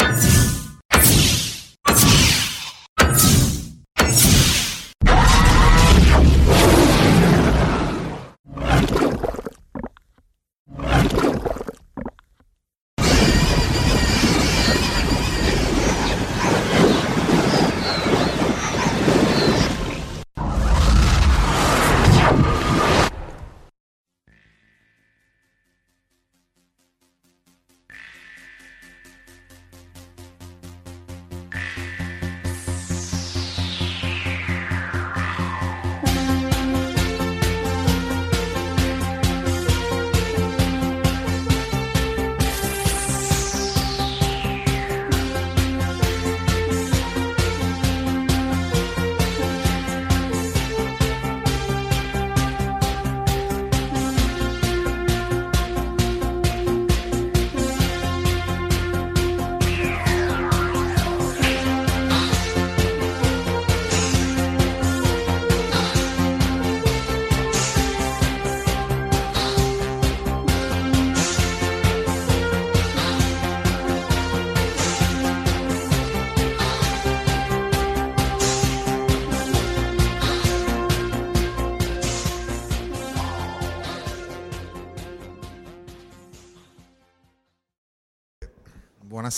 Sí. 0.00 0.29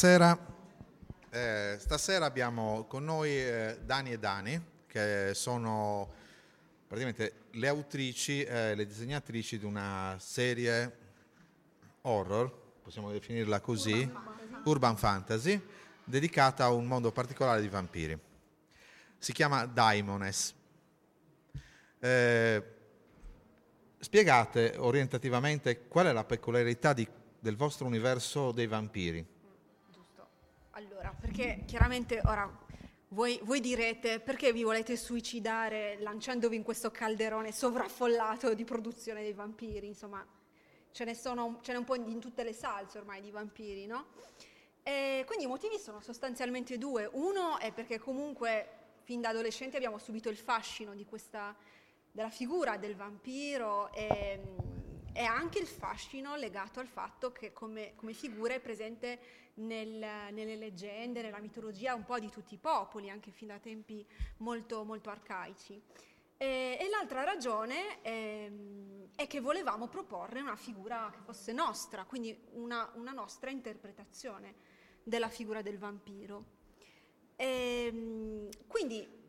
Buonasera, 0.03 0.37
Eh, 1.31 1.77
stasera 1.79 2.25
abbiamo 2.25 2.87
con 2.89 3.05
noi 3.05 3.31
eh, 3.31 3.79
Dani 3.85 4.11
e 4.11 4.19
Dani 4.19 4.61
che 4.89 5.31
sono 5.33 6.13
praticamente 6.89 7.45
le 7.53 7.69
autrici 7.69 8.43
e 8.43 8.75
le 8.75 8.85
disegnatrici 8.85 9.61
di 9.61 9.65
una 9.65 10.17
serie 10.19 10.97
horror, 12.01 12.53
possiamo 12.83 13.13
definirla 13.13 13.61
così, 13.61 14.11
urban 14.65 14.97
fantasy, 14.97 15.65
dedicata 16.03 16.65
a 16.65 16.73
un 16.73 16.87
mondo 16.87 17.13
particolare 17.13 17.61
di 17.61 17.69
vampiri. 17.69 18.19
Si 19.19 19.33
chiama 19.33 19.67
Daimones. 19.67 20.53
Eh, 22.01 22.65
spiegate 24.01 24.75
orientativamente 24.79 25.87
qual 25.87 26.07
è 26.07 26.13
la 26.13 26.25
peculiarità 26.25 26.93
di- 26.93 27.09
del 27.39 27.55
vostro 27.55 27.87
universo 27.87 28.51
dei 28.51 28.67
vampiri. 28.67 29.32
Allora, 31.03 31.17
perché 31.19 31.65
chiaramente 31.67 32.21
ora 32.27 32.49
voi, 33.09 33.41
voi 33.43 33.59
direte 33.59 34.21
perché 34.21 34.53
vi 34.53 34.63
volete 34.63 34.97
suicidare 34.97 35.99
lanciandovi 35.99 36.55
in 36.55 36.63
questo 36.63 36.93
calderone 36.93 37.51
sovraffollato 37.51 38.55
di 38.55 38.63
produzione 38.63 39.23
dei 39.23 39.33
vampiri? 39.33 39.89
Insomma, 39.89 40.25
ce 40.93 41.05
ne 41.05 41.17
sono 41.17 41.59
ce 41.61 41.73
n'è 41.73 41.79
un 41.79 41.85
po' 41.85 41.97
in 41.97 42.21
tutte 42.21 42.45
le 42.45 42.53
salse 42.53 42.99
ormai 42.99 43.21
di 43.21 43.33
vampiri, 43.33 43.87
no? 43.87 44.11
E 44.85 45.25
quindi 45.27 45.47
i 45.47 45.49
motivi 45.49 45.77
sono 45.77 46.01
sostanzialmente 46.01 46.79
due. 46.79 47.11
Uno 47.11 47.59
è 47.59 47.73
perché 47.73 47.99
comunque 47.99 48.69
fin 49.03 49.21
da 49.21 49.31
adolescenti 49.31 49.75
abbiamo 49.75 49.99
subito 49.99 50.29
il 50.29 50.37
fascino 50.37 50.95
questa, 51.09 51.53
della 52.13 52.31
figura 52.31 52.77
del 52.77 52.95
vampiro 52.95 53.93
e, 53.93 54.41
e 55.13 55.25
anche 55.25 55.59
il 55.59 55.67
fascino 55.67 56.37
legato 56.37 56.81
al 56.81 56.87
fatto 56.87 57.33
che 57.33 57.53
come, 57.53 57.93
come 57.97 58.13
figura 58.13 58.55
è 58.55 58.61
presente 58.61 59.19
nel- 59.55 60.33
nelle 60.33 60.57
leggende, 60.57 61.21
nella 61.23 61.41
mitologia 61.41 61.95
un 61.95 62.05
po' 62.05 62.19
di 62.19 62.31
tutti 62.31 62.55
i 62.55 62.59
popoli, 62.59 63.11
anche 63.11 63.31
fin 63.31 63.49
da 63.49 63.59
tempi 63.59 64.07
molto, 64.39 64.85
molto 64.85 65.11
arcaici. 65.11 65.81
E, 66.39 66.77
e 66.81 66.89
l'altra 66.89 67.25
ragione 67.25 68.03
ehm, 68.03 69.09
è 69.15 69.27
che 69.27 69.41
volevamo 69.41 69.87
proporre 69.89 70.41
una 70.41 70.57
figura 70.57 71.11
che 71.13 71.21
fosse 71.21 71.53
nostra, 71.53 72.05
quindi 72.05 72.37
una, 72.53 72.91
una 72.95 73.13
nostra 73.13 73.51
interpretazione 73.51 74.55
della 75.03 75.29
figura 75.29 75.63
del 75.63 75.79
vampiro. 75.79 76.61
Ehm, 77.37 78.49
quindi 78.67 79.22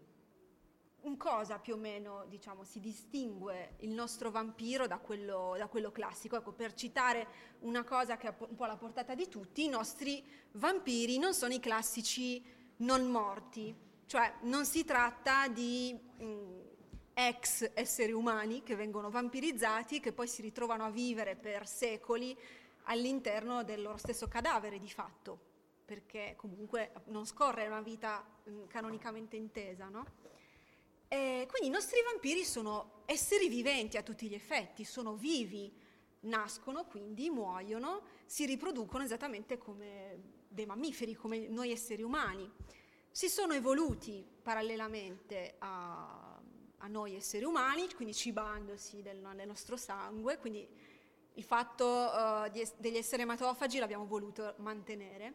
in 1.03 1.17
cosa 1.17 1.59
più 1.59 1.73
o 1.73 1.77
meno 1.77 2.25
diciamo, 2.27 2.63
si 2.63 2.79
distingue 2.79 3.75
il 3.79 3.91
nostro 3.91 4.31
vampiro 4.31 4.87
da 4.87 4.97
quello, 4.97 5.55
da 5.57 5.67
quello 5.67 5.91
classico? 5.91 6.37
Ecco, 6.37 6.51
per 6.51 6.73
citare 6.73 7.27
una 7.59 7.83
cosa 7.83 8.17
che 8.17 8.27
è 8.27 8.35
un 8.37 8.55
po' 8.55 8.63
alla 8.63 8.77
portata 8.77 9.15
di 9.15 9.27
tutti, 9.27 9.65
i 9.65 9.69
nostri 9.69 10.23
vampiri 10.53 11.17
non 11.17 11.33
sono 11.33 11.53
i 11.53 11.59
classici 11.59 12.43
non 12.77 13.09
morti, 13.09 13.75
Cioè 14.05 14.33
non 14.41 14.65
si 14.65 14.83
tratta 14.83 15.47
di 15.47 15.93
mh, 15.93 16.61
ex 17.13 17.71
esseri 17.73 18.11
umani 18.11 18.63
che 18.63 18.75
vengono 18.75 19.09
vampirizzati, 19.09 19.99
che 19.99 20.13
poi 20.13 20.27
si 20.27 20.41
ritrovano 20.41 20.85
a 20.85 20.89
vivere 20.89 21.35
per 21.35 21.67
secoli 21.67 22.37
all'interno 22.83 23.63
del 23.63 23.81
loro 23.81 23.97
stesso 23.97 24.27
cadavere 24.27 24.77
di 24.77 24.89
fatto, 24.89 25.39
perché 25.85 26.35
comunque 26.35 26.91
non 27.05 27.25
scorre 27.25 27.65
una 27.67 27.81
vita 27.81 28.25
mh, 28.43 28.67
canonicamente 28.67 29.35
intesa, 29.35 29.87
no? 29.87 30.05
E 31.13 31.45
quindi 31.47 31.67
i 31.67 31.71
nostri 31.71 32.01
vampiri 32.01 32.43
sono 32.43 33.03
esseri 33.05 33.47
viventi 33.47 33.97
a 33.97 34.01
tutti 34.01 34.27
gli 34.27 34.33
effetti, 34.33 34.83
sono 34.83 35.13
vivi, 35.13 35.71
nascono, 36.21 36.85
quindi 36.85 37.29
muoiono, 37.29 38.01
si 38.25 38.47
riproducono 38.47 39.03
esattamente 39.03 39.59
come 39.59 40.41
dei 40.47 40.65
mammiferi, 40.65 41.13
come 41.13 41.47
noi 41.49 41.69
esseri 41.69 42.01
umani. 42.01 42.51
Si 43.11 43.29
sono 43.29 43.53
evoluti 43.53 44.25
parallelamente 44.41 45.53
a, 45.59 46.41
a 46.77 46.87
noi 46.87 47.13
esseri 47.13 47.45
umani, 47.45 47.93
quindi 47.93 48.15
cibandosi 48.15 49.03
del, 49.03 49.21
del 49.35 49.47
nostro 49.47 49.77
sangue, 49.77 50.39
quindi 50.39 50.67
il 51.35 51.43
fatto 51.43 51.85
uh, 51.85 52.49
di, 52.49 52.67
degli 52.77 52.97
esseri 52.97 53.21
ematofagi 53.21 53.77
l'abbiamo 53.77 54.07
voluto 54.07 54.55
mantenere, 54.57 55.31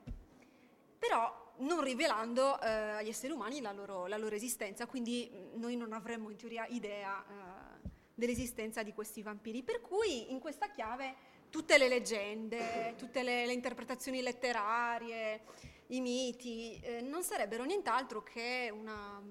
però 0.98 1.37
non 1.58 1.80
rivelando 1.80 2.50
uh, 2.52 2.56
agli 2.60 3.08
esseri 3.08 3.32
umani 3.32 3.60
la 3.60 3.72
loro, 3.72 4.06
la 4.06 4.16
loro, 4.16 4.34
esistenza, 4.34 4.86
quindi 4.86 5.30
noi 5.54 5.76
non 5.76 5.92
avremmo 5.92 6.30
in 6.30 6.36
teoria 6.36 6.66
idea 6.66 7.24
uh, 7.26 7.88
dell'esistenza 8.14 8.82
di 8.82 8.92
questi 8.92 9.22
vampiri. 9.22 9.62
Per 9.62 9.80
cui 9.80 10.30
in 10.30 10.38
questa 10.38 10.70
chiave 10.70 11.14
tutte 11.50 11.78
le 11.78 11.88
leggende, 11.88 12.94
tutte 12.96 13.22
le, 13.22 13.46
le 13.46 13.52
interpretazioni 13.52 14.20
letterarie, 14.20 15.42
i 15.88 16.00
miti, 16.00 16.78
eh, 16.80 17.00
non 17.00 17.22
sarebbero 17.22 17.64
nient'altro 17.64 18.22
che 18.22 18.72
una, 18.72 19.22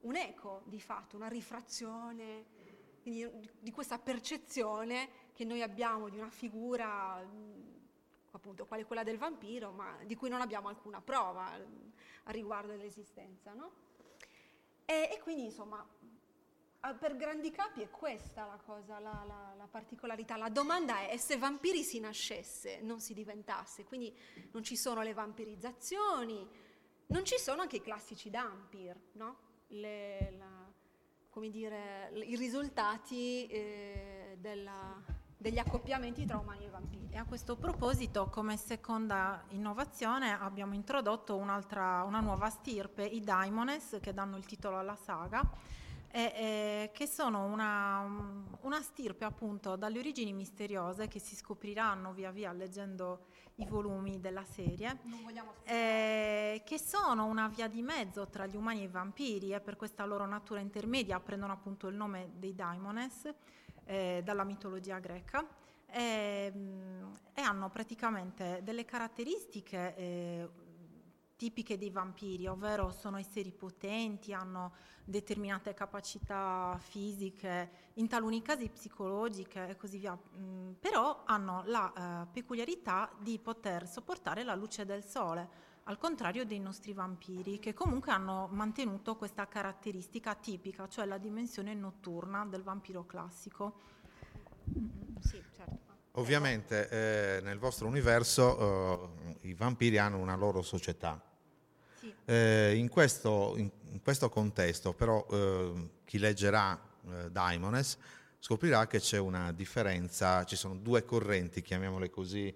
un 0.00 0.16
eco 0.16 0.62
di 0.64 0.80
fatto, 0.80 1.16
una 1.16 1.28
rifrazione 1.28 2.58
di, 3.02 3.28
di 3.58 3.70
questa 3.70 3.98
percezione 3.98 5.28
che 5.32 5.44
noi 5.44 5.62
abbiamo 5.62 6.08
di 6.08 6.18
una 6.18 6.30
figura 6.30 7.24
appunto 8.40 8.64
quale 8.64 8.86
quella 8.86 9.04
del 9.04 9.18
vampiro, 9.18 9.70
ma 9.70 9.98
di 10.04 10.16
cui 10.16 10.30
non 10.30 10.40
abbiamo 10.40 10.68
alcuna 10.68 11.02
prova 11.02 11.52
a 11.52 12.30
riguardo 12.30 12.72
dell'esistenza. 12.72 13.52
No? 13.52 13.70
E, 14.86 15.10
e, 15.12 15.20
quindi 15.22 15.44
insomma, 15.44 15.86
per 16.98 17.16
grandi 17.16 17.50
capi 17.50 17.82
è 17.82 17.90
questa 17.90 18.46
la 18.46 18.58
cosa, 18.64 18.98
la, 18.98 19.24
la, 19.26 19.54
la, 19.56 19.66
particolarità. 19.66 20.36
La 20.36 20.48
domanda 20.48 21.06
è 21.06 21.18
se 21.18 21.36
vampiri 21.36 21.82
si 21.84 22.00
nascesse, 22.00 22.80
non 22.80 23.00
si 23.00 23.12
diventasse, 23.12 23.84
quindi 23.84 24.12
non 24.52 24.64
ci 24.64 24.76
sono 24.76 25.02
le 25.02 25.12
vampirizzazioni, 25.12 26.48
non 27.08 27.24
ci 27.26 27.38
sono 27.38 27.60
anche 27.60 27.76
i 27.76 27.82
classici 27.82 28.30
dampir, 28.30 28.98
no? 29.12 29.48
Le, 29.68 30.34
la, 30.38 30.72
come 31.28 31.50
dire, 31.50 32.10
i 32.14 32.36
risultati 32.36 33.46
eh, 33.48 34.36
della, 34.40 35.19
degli 35.40 35.58
accoppiamenti 35.58 36.26
tra 36.26 36.36
umani 36.36 36.66
e 36.66 36.68
vampiri. 36.68 37.08
E 37.10 37.16
a 37.16 37.24
questo 37.24 37.56
proposito, 37.56 38.28
come 38.28 38.58
seconda 38.58 39.42
innovazione, 39.48 40.38
abbiamo 40.38 40.74
introdotto 40.74 41.34
una 41.34 42.20
nuova 42.20 42.50
stirpe, 42.50 43.04
i 43.04 43.20
Daimones, 43.20 43.96
che 44.02 44.12
danno 44.12 44.36
il 44.36 44.44
titolo 44.44 44.78
alla 44.78 44.96
saga, 44.96 45.42
e, 46.10 46.20
e, 46.20 46.90
che 46.92 47.06
sono 47.06 47.44
una, 47.44 48.46
una, 48.60 48.82
stirpe 48.82 49.24
appunto 49.24 49.76
dalle 49.76 49.98
origini 49.98 50.34
misteriose 50.34 51.08
che 51.08 51.20
si 51.20 51.34
scopriranno 51.34 52.12
via 52.12 52.32
via 52.32 52.52
leggendo 52.52 53.26
i 53.60 53.66
volumi 53.66 54.20
della 54.20 54.44
serie, 54.44 54.98
eh, 55.64 56.62
che 56.64 56.78
sono 56.78 57.26
una 57.26 57.48
via 57.48 57.68
di 57.68 57.82
mezzo 57.82 58.26
tra 58.28 58.46
gli 58.46 58.56
umani 58.56 58.80
e 58.80 58.84
i 58.84 58.88
vampiri 58.88 59.52
e 59.52 59.60
per 59.60 59.76
questa 59.76 60.04
loro 60.04 60.26
natura 60.26 60.60
intermedia 60.60 61.20
prendono 61.20 61.52
appunto 61.52 61.88
il 61.88 61.94
nome 61.94 62.30
dei 62.36 62.54
Daimones 62.54 63.32
eh, 63.84 64.22
dalla 64.24 64.44
mitologia 64.44 64.98
greca 64.98 65.46
e, 65.86 66.52
mm, 66.54 67.12
e, 67.34 67.40
hanno 67.42 67.68
praticamente 67.68 68.60
delle 68.62 68.84
caratteristiche 68.84 69.94
eh, 69.96 70.48
tipiche 71.40 71.78
dei 71.78 71.88
vampiri, 71.88 72.46
ovvero 72.48 72.90
sono 72.90 73.16
esseri 73.16 73.50
potenti, 73.50 74.34
hanno 74.34 74.74
determinate 75.02 75.72
capacità 75.72 76.78
fisiche, 76.78 77.70
in 77.94 78.08
taluni 78.08 78.42
casi 78.42 78.68
psicologiche 78.68 79.68
e 79.68 79.76
così 79.76 79.96
via, 79.96 80.14
mm, 80.14 80.72
però 80.72 81.22
hanno 81.24 81.62
la 81.64 81.92
eh, 81.94 82.26
peculiarità 82.30 83.10
di 83.18 83.38
poter 83.38 83.88
sopportare 83.88 84.44
la 84.44 84.54
luce 84.54 84.84
del 84.84 85.02
sole, 85.02 85.48
al 85.84 85.96
contrario 85.96 86.44
dei 86.44 86.60
nostri 86.60 86.92
vampiri, 86.92 87.58
che 87.58 87.72
comunque 87.72 88.12
hanno 88.12 88.46
mantenuto 88.50 89.16
questa 89.16 89.48
caratteristica 89.48 90.34
tipica, 90.34 90.88
cioè 90.88 91.06
la 91.06 91.16
dimensione 91.16 91.72
notturna 91.72 92.44
del 92.44 92.62
vampiro 92.62 93.06
classico. 93.06 93.80
Sì, 95.20 95.42
certo. 95.56 95.88
Ovviamente 96.14 96.88
eh, 96.90 97.40
nel 97.40 97.58
vostro 97.58 97.86
universo 97.86 99.08
eh, 99.40 99.48
i 99.48 99.54
vampiri 99.54 99.96
hanno 99.96 100.18
una 100.18 100.36
loro 100.36 100.60
società. 100.60 101.28
Sì. 102.00 102.12
Eh, 102.24 102.74
in, 102.76 102.88
questo, 102.88 103.54
in, 103.56 103.70
in, 103.92 104.00
questo, 104.02 104.30
contesto 104.30 104.94
però 104.94 105.26
eh, 105.30 105.90
chi 106.04 106.18
leggerà 106.18 106.80
eh, 107.06 107.30
Daimones 107.30 107.98
scoprirà 108.38 108.86
che 108.86 109.00
c'è 109.00 109.18
una 109.18 109.52
differenza, 109.52 110.44
ci 110.44 110.56
sono 110.56 110.74
due 110.76 111.04
correnti, 111.04 111.60
chiamiamole 111.60 112.08
così, 112.08 112.52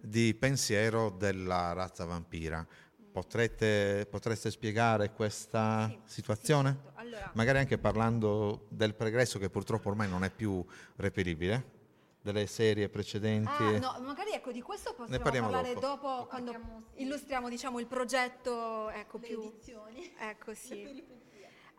di 0.00 0.34
pensiero 0.34 1.10
della 1.10 1.72
razza 1.72 2.04
vampira. 2.04 2.66
Potrete, 3.10 4.06
potreste 4.10 4.50
spiegare 4.50 5.12
questa 5.12 5.88
sì, 5.88 5.98
situazione? 6.04 6.70
Sì, 6.70 6.76
certo. 6.84 7.00
allora, 7.00 7.30
Magari 7.34 7.58
anche 7.58 7.78
parlando 7.78 8.66
del 8.68 8.94
pregresso 8.94 9.38
che 9.38 9.50
purtroppo 9.50 9.88
ormai 9.88 10.08
non 10.08 10.24
è 10.24 10.30
più 10.30 10.64
reperibile? 10.96 11.80
Delle 12.22 12.46
serie 12.46 12.88
precedenti? 12.88 13.50
Ah, 13.62 13.78
no, 13.78 13.96
magari 14.00 14.30
ecco, 14.30 14.52
di 14.52 14.62
questo 14.62 14.94
possiamo 14.94 15.22
parlare 15.22 15.74
dopo, 15.74 16.06
dopo 16.06 16.26
quando 16.26 16.54
illustriamo 16.94 17.48
diciamo, 17.48 17.80
il 17.80 17.86
progetto 17.86 18.88
ecco, 18.90 19.18
Le 19.18 19.26
più... 19.26 19.40
edizioni. 19.40 20.14
Ecco, 20.16 20.54
sì. 20.54 21.20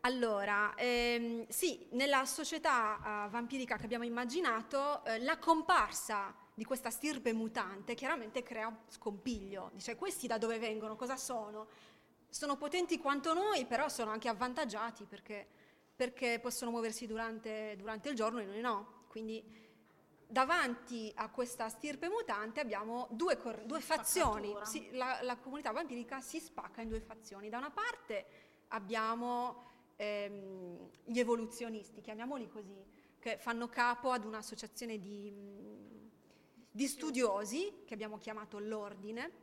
Allora, 0.01 0.73
ehm, 0.75 1.47
sì, 1.47 1.87
nella 1.91 2.25
società 2.25 3.25
uh, 3.25 3.29
vampirica 3.29 3.77
che 3.77 3.85
abbiamo 3.85 4.03
immaginato, 4.03 5.03
eh, 5.05 5.19
la 5.21 5.37
comparsa 5.37 6.35
di 6.53 6.65
questa 6.65 6.89
stirpe 6.89 7.31
mutante 7.31 7.95
chiaramente 7.95 8.43
crea 8.43 8.67
un 8.67 8.75
scompiglio. 8.89 9.71
Dice, 9.73 9.95
questi 9.95 10.27
da 10.27 10.37
dove 10.37 10.59
vengono? 10.59 10.97
Cosa 10.97 11.15
sono? 11.15 11.67
Sono 12.27 12.57
potenti 12.57 12.97
quanto 12.97 13.33
noi, 13.33 13.65
però 13.65 13.87
sono 13.87 14.11
anche 14.11 14.27
avvantaggiati 14.27 15.05
perché, 15.05 15.47
perché 15.95 16.37
possono 16.41 16.71
muoversi 16.71 17.07
durante, 17.07 17.75
durante, 17.77 18.09
il 18.09 18.15
giorno 18.15 18.39
e 18.39 18.45
noi 18.45 18.59
no. 18.59 19.05
Quindi 19.07 19.41
davanti 20.33 21.09
a 21.15 21.29
questa 21.29 21.69
stirpe 21.69 22.09
mutante 22.09 22.59
abbiamo 22.59 23.07
due, 23.11 23.37
cor- 23.37 23.63
due 23.63 23.79
fazioni. 23.79 24.53
Si, 24.63 24.89
la, 24.91 25.19
la, 25.21 25.37
comunità 25.37 25.71
vampirica 25.71 26.19
si 26.19 26.39
spacca 26.39 26.81
in 26.81 26.89
due 26.89 26.99
fazioni. 26.99 27.47
Da 27.47 27.59
una 27.59 27.71
parte 27.71 28.25
abbiamo 28.69 29.69
ehm, 29.95 30.89
gli 31.05 31.19
evoluzionisti, 31.19 32.01
chiamiamoli 32.01 32.49
così, 32.49 32.83
che 33.19 33.37
fanno 33.37 33.69
capo 33.69 34.11
ad 34.11 34.25
un'associazione 34.25 34.99
di 34.99 35.71
di 36.75 36.87
studiosi, 36.87 37.83
che 37.85 37.93
abbiamo 37.93 38.17
chiamato 38.17 38.57
l'ordine, 38.57 39.41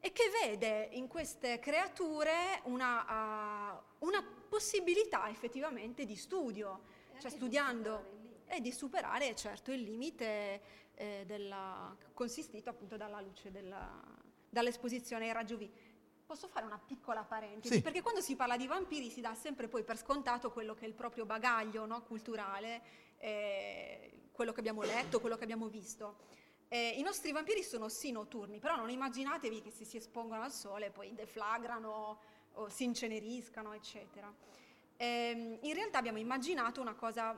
e 0.00 0.10
che 0.12 0.24
vede 0.42 0.88
in 0.92 1.06
queste 1.06 1.60
creature 1.60 2.60
una, 2.64 3.78
uh, 4.00 4.06
una 4.06 4.22
possibilità 4.48 5.30
effettivamente 5.30 6.04
di 6.04 6.16
studio, 6.16 6.82
cioè 7.20 7.30
studiando 7.30 8.13
e 8.46 8.60
di 8.60 8.72
superare 8.72 9.34
certo 9.34 9.72
il 9.72 9.82
limite 9.82 10.60
eh, 10.94 11.24
della, 11.26 11.96
consistito 12.12 12.70
appunto 12.70 12.96
dalla 12.96 13.20
luce 13.20 13.50
della, 13.50 14.00
dall'esposizione 14.48 15.26
ai 15.26 15.32
raggi 15.32 15.54
UV. 15.54 15.68
Posso 16.26 16.48
fare 16.48 16.64
una 16.64 16.78
piccola 16.78 17.22
parentesi? 17.22 17.74
Sì. 17.74 17.82
Perché 17.82 18.00
quando 18.00 18.20
si 18.20 18.34
parla 18.34 18.56
di 18.56 18.66
vampiri 18.66 19.10
si 19.10 19.20
dà 19.20 19.34
sempre 19.34 19.68
poi 19.68 19.84
per 19.84 19.98
scontato 19.98 20.50
quello 20.50 20.74
che 20.74 20.84
è 20.84 20.88
il 20.88 20.94
proprio 20.94 21.26
bagaglio 21.26 21.84
no, 21.84 22.02
culturale, 22.02 22.82
eh, 23.18 24.28
quello 24.32 24.52
che 24.52 24.60
abbiamo 24.60 24.82
letto, 24.82 25.20
quello 25.20 25.36
che 25.36 25.44
abbiamo 25.44 25.68
visto. 25.68 26.16
Eh, 26.68 26.94
I 26.96 27.02
nostri 27.02 27.30
vampiri 27.30 27.62
sono 27.62 27.88
sì 27.88 28.10
notturni, 28.10 28.58
però 28.58 28.74
non 28.74 28.88
immaginatevi 28.88 29.60
che 29.60 29.70
se 29.70 29.84
si 29.84 29.98
espongono 29.98 30.42
al 30.42 30.52
sole 30.52 30.90
poi 30.90 31.14
deflagrano 31.14 32.18
o 32.52 32.68
si 32.68 32.84
inceneriscano, 32.84 33.72
eccetera. 33.74 34.32
Eh, 34.96 35.58
in 35.60 35.74
realtà 35.74 35.98
abbiamo 35.98 36.18
immaginato 36.18 36.80
una 36.80 36.94
cosa 36.94 37.36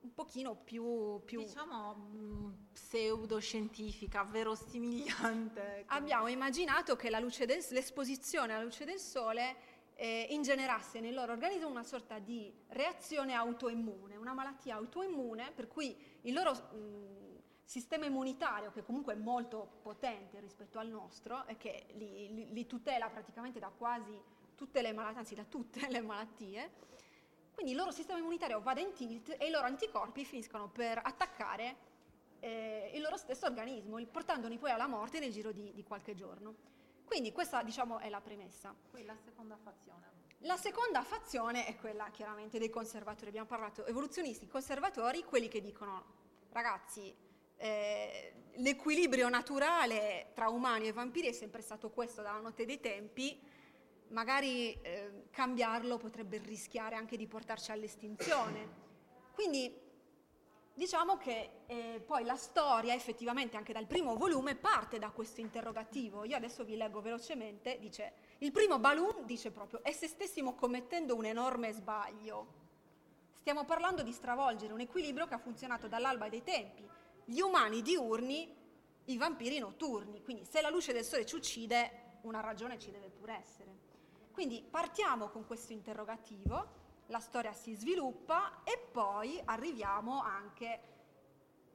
un 0.00 0.14
pochino 0.14 0.54
più... 0.54 1.20
più 1.24 1.42
diciamo 1.42 1.94
mm, 1.94 2.52
pseudoscientifica, 2.72 4.24
verosimigliante. 4.24 5.84
Abbiamo 5.88 6.28
immaginato 6.28 6.96
che 6.96 7.10
del, 7.46 7.64
l'esposizione 7.70 8.54
alla 8.54 8.64
luce 8.64 8.84
del 8.84 8.98
sole 8.98 9.56
eh, 9.94 10.26
ingenerasse 10.30 11.00
nel 11.00 11.14
loro 11.14 11.32
organismo 11.32 11.68
una 11.68 11.82
sorta 11.82 12.18
di 12.18 12.52
reazione 12.68 13.34
autoimmune, 13.34 14.16
una 14.16 14.32
malattia 14.32 14.76
autoimmune 14.76 15.52
per 15.54 15.68
cui 15.68 15.96
il 16.22 16.32
loro... 16.32 16.52
Mh, 16.52 16.76
mm, 16.76 17.18
sistema 17.70 18.04
immunitario 18.04 18.72
che 18.72 18.82
comunque 18.82 19.12
è 19.12 19.16
molto 19.16 19.78
potente 19.80 20.40
rispetto 20.40 20.80
al 20.80 20.88
nostro 20.88 21.46
e 21.46 21.56
che 21.56 21.86
li, 21.92 22.34
li, 22.34 22.52
li 22.52 22.66
tutela 22.66 23.08
praticamente 23.08 23.60
da 23.60 23.68
quasi 23.68 24.20
tutte 24.56 24.82
le 24.82 24.92
malattie, 24.92 25.18
anzi 25.18 25.34
da 25.36 25.44
tutte 25.44 25.86
le 25.88 26.00
malattie, 26.00 26.70
quindi 27.60 27.76
il 27.76 27.82
loro 27.84 27.94
sistema 27.94 28.18
immunitario 28.18 28.58
va 28.62 28.78
in 28.80 28.94
tilt 28.94 29.36
e 29.38 29.46
i 29.46 29.50
loro 29.50 29.66
anticorpi 29.66 30.24
finiscono 30.24 30.68
per 30.68 30.98
attaccare 31.02 31.76
eh, 32.40 32.90
il 32.94 33.02
loro 33.02 33.18
stesso 33.18 33.44
organismo, 33.44 34.02
portandoli 34.06 34.56
poi 34.56 34.70
alla 34.70 34.86
morte 34.86 35.18
nel 35.18 35.30
giro 35.30 35.52
di, 35.52 35.70
di 35.74 35.82
qualche 35.82 36.14
giorno. 36.14 36.54
Quindi 37.04 37.32
questa 37.32 37.62
diciamo 37.62 37.98
è 37.98 38.08
la 38.08 38.22
premessa. 38.22 38.74
Poi 38.90 39.04
la 39.04 39.14
seconda 39.22 39.58
fazione. 39.62 40.08
La 40.44 40.56
seconda 40.56 41.02
fazione 41.02 41.66
è 41.66 41.76
quella 41.76 42.08
chiaramente 42.08 42.58
dei 42.58 42.70
conservatori, 42.70 43.28
abbiamo 43.28 43.46
parlato 43.46 43.84
evoluzionisti, 43.84 44.48
conservatori, 44.48 45.22
quelli 45.24 45.48
che 45.48 45.60
dicono 45.60 46.04
ragazzi 46.52 47.14
eh, 47.58 48.32
l'equilibrio 48.54 49.28
naturale 49.28 50.30
tra 50.32 50.48
umani 50.48 50.88
e 50.88 50.92
vampiri 50.92 51.28
è 51.28 51.32
sempre 51.32 51.60
stato 51.60 51.90
questo 51.90 52.22
dalla 52.22 52.40
notte 52.40 52.64
dei 52.64 52.80
tempi, 52.80 53.38
magari 54.10 54.72
eh, 54.80 55.24
cambiarlo 55.30 55.96
potrebbe 55.96 56.38
rischiare 56.38 56.94
anche 56.94 57.16
di 57.16 57.26
portarci 57.26 57.70
all'estinzione. 57.70 58.88
Quindi 59.34 59.88
diciamo 60.72 61.16
che 61.16 61.62
eh, 61.66 62.02
poi 62.04 62.24
la 62.24 62.36
storia 62.36 62.94
effettivamente 62.94 63.56
anche 63.56 63.72
dal 63.72 63.86
primo 63.86 64.16
volume 64.16 64.54
parte 64.54 64.98
da 64.98 65.10
questo 65.10 65.40
interrogativo. 65.40 66.24
Io 66.24 66.36
adesso 66.36 66.64
vi 66.64 66.76
leggo 66.76 67.00
velocemente, 67.00 67.78
dice, 67.78 68.12
il 68.38 68.52
primo 68.52 68.78
Balloon 68.78 69.26
dice 69.26 69.50
proprio, 69.50 69.82
e 69.84 69.92
se 69.92 70.06
stessimo 70.06 70.54
commettendo 70.54 71.14
un 71.14 71.26
enorme 71.26 71.72
sbaglio? 71.72 72.58
Stiamo 73.34 73.64
parlando 73.64 74.02
di 74.02 74.12
stravolgere 74.12 74.72
un 74.72 74.80
equilibrio 74.80 75.26
che 75.26 75.34
ha 75.34 75.38
funzionato 75.38 75.88
dall'alba 75.88 76.28
dei 76.28 76.42
tempi. 76.42 76.88
Gli 77.24 77.40
umani 77.40 77.80
diurni, 77.80 78.54
i 79.06 79.16
vampiri 79.16 79.58
notturni. 79.58 80.22
Quindi 80.22 80.44
se 80.44 80.60
la 80.60 80.68
luce 80.68 80.92
del 80.92 81.04
sole 81.04 81.24
ci 81.24 81.36
uccide, 81.36 82.18
una 82.22 82.40
ragione 82.40 82.78
ci 82.78 82.90
deve 82.90 83.08
pure 83.08 83.38
essere. 83.38 83.89
Quindi 84.40 84.62
partiamo 84.62 85.28
con 85.28 85.46
questo 85.46 85.74
interrogativo, 85.74 86.68
la 87.08 87.20
storia 87.20 87.52
si 87.52 87.74
sviluppa 87.74 88.62
e 88.64 88.78
poi 88.90 89.38
arriviamo 89.44 90.22
anche 90.22 90.80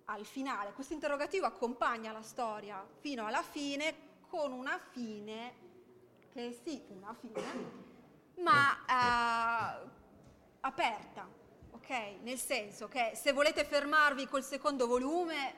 al 0.05 0.25
finale. 0.25 0.73
Questo 0.73 0.93
interrogativo 0.93 1.45
accompagna 1.45 2.11
la 2.11 2.23
storia 2.23 2.83
fino 3.01 3.27
alla 3.27 3.43
fine 3.43 4.23
con 4.27 4.51
una 4.51 4.79
fine 4.79 5.53
che 6.33 6.59
sì 6.63 6.83
una 6.87 7.13
fine, 7.13 7.43
ma 8.39 9.83
eh, 9.83 9.89
aperta, 10.61 11.29
ok? 11.69 11.89
Nel 12.23 12.39
senso 12.39 12.87
che 12.87 13.11
se 13.13 13.31
volete 13.31 13.63
fermarvi 13.63 14.25
col 14.25 14.43
secondo 14.43 14.87
volume, 14.87 15.55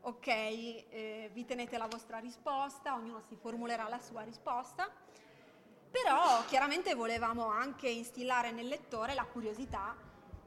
ok, 0.00 0.26
eh, 0.26 1.30
vi 1.30 1.44
tenete 1.44 1.76
la 1.76 1.88
vostra 1.88 2.16
risposta, 2.16 2.94
ognuno 2.94 3.20
si 3.20 3.36
formulerà 3.36 3.86
la 3.86 3.98
sua 3.98 4.22
risposta 4.22 4.90
però 5.90 6.44
chiaramente 6.46 6.94
volevamo 6.94 7.46
anche 7.46 7.88
instillare 7.88 8.50
nel 8.50 8.66
lettore 8.66 9.14
la 9.14 9.24
curiosità 9.24 9.96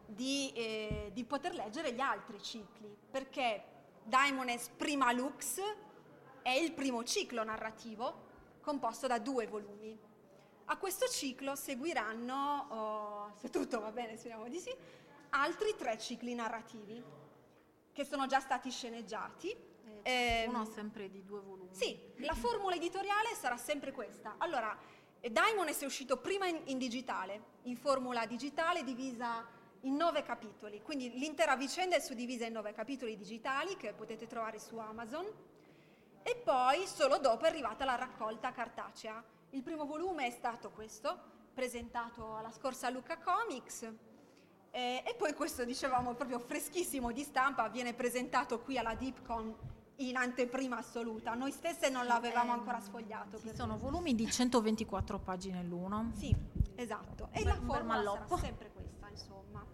di, 0.06 0.52
eh, 0.54 1.10
di 1.14 1.24
poter 1.24 1.54
leggere 1.54 1.94
gli 1.94 2.00
altri 2.00 2.42
cicli, 2.42 2.96
perché 3.10 3.64
Daimones 4.04 4.70
Prima 4.70 5.12
Lux 5.12 5.62
è 6.42 6.52
il 6.52 6.72
primo 6.74 7.04
ciclo 7.04 7.44
narrativo 7.44 8.30
composto 8.62 9.08
da 9.08 9.20
due 9.20 9.48
volumi. 9.48 9.98
A 10.66 10.78
questo 10.78 11.08
ciclo 11.08 11.56
seguiranno, 11.56 12.68
oh, 12.70 13.34
se 13.36 13.50
tutto 13.50 13.80
va 13.80 13.92
bene, 13.92 14.18
speriamo 14.18 14.48
di 14.48 14.60
sì, 14.60 14.74
altri 15.30 15.76
tre 15.78 15.98
cicli 15.98 16.34
narrativi 16.34 17.04
che 17.92 18.06
sono 18.06 18.26
già 18.26 18.40
stati 18.40 18.72
sceneggiati. 18.72 19.70
Eh, 20.04 20.46
uno 20.48 20.66
sempre 20.66 21.10
di 21.10 21.24
due 21.24 21.42
volumi. 21.42 21.76
Sì, 21.76 22.00
la 22.18 22.34
formula 22.34 22.76
editoriale 22.76 23.36
sarà 23.36 23.58
sempre 23.58 23.92
questa. 23.92 24.36
Allora, 24.38 24.76
Daimones 25.30 25.82
è 25.82 25.86
uscito 25.86 26.18
prima 26.18 26.48
in, 26.48 26.60
in, 26.66 26.78
digitale, 26.80 27.42
in 27.64 27.78
formula 27.78 28.26
digitale 28.26 28.84
divisa 28.84 29.46
in 29.82 29.96
nove 29.96 30.24
capitoli, 30.24 30.82
quindi 30.82 31.12
l'intera 31.18 31.56
vicenda 31.56 31.96
è 31.96 32.00
suddivisa 32.00 32.46
in 32.46 32.54
nove 32.54 32.74
capitoli 32.74 33.16
digitali 33.16 33.78
che 33.78 33.94
potete 33.94 34.28
trovare 34.28 34.60
su 34.60 34.78
Amazon. 34.78 35.26
E 36.24 36.36
poi 36.36 36.86
solo 36.86 37.18
dopo 37.18 37.46
è 37.46 37.50
arrivata 37.50 37.84
la 37.84 37.96
raccolta 37.96 38.52
cartacea. 38.52 39.24
Il 39.52 39.64
primo 39.64 39.86
volume 39.86 40.28
è 40.28 40.30
stato 40.30 40.70
questo, 40.70 41.18
presentato 41.54 42.36
alla 42.36 42.52
scorsa 42.52 42.90
Luca 42.90 43.18
Comics. 43.18 43.92
Eh, 44.72 45.04
e 45.06 45.16
poi 45.16 45.34
questo 45.34 45.66
dicevamo 45.66 46.14
proprio 46.14 46.40
freschissimo 46.40 47.12
di 47.12 47.24
stampa 47.24 47.68
viene 47.68 47.94
presentato 47.94 48.62
qui 48.62 48.78
alla 48.78 48.96
DeepCon 48.96 49.56
in 50.10 50.16
anteprima 50.16 50.78
assoluta. 50.78 51.34
Noi 51.34 51.52
stesse 51.52 51.90
non 51.90 52.06
l'avevamo 52.06 52.52
ancora 52.52 52.80
sfogliato. 52.80 53.40
Ci 53.40 53.52
sono 53.56 53.78
volumi 53.78 54.16
di 54.16 54.30
124 54.30 55.20
pagine 55.20 55.64
l'uno. 55.64 56.12
Sì, 56.18 56.36
esatto. 56.76 57.30
E 57.32 57.44
la 57.44 57.56
forma 57.56 58.02
sarà 58.04 58.42
sempre 58.42 58.72
questa, 58.74 59.08
insomma. 59.10 59.66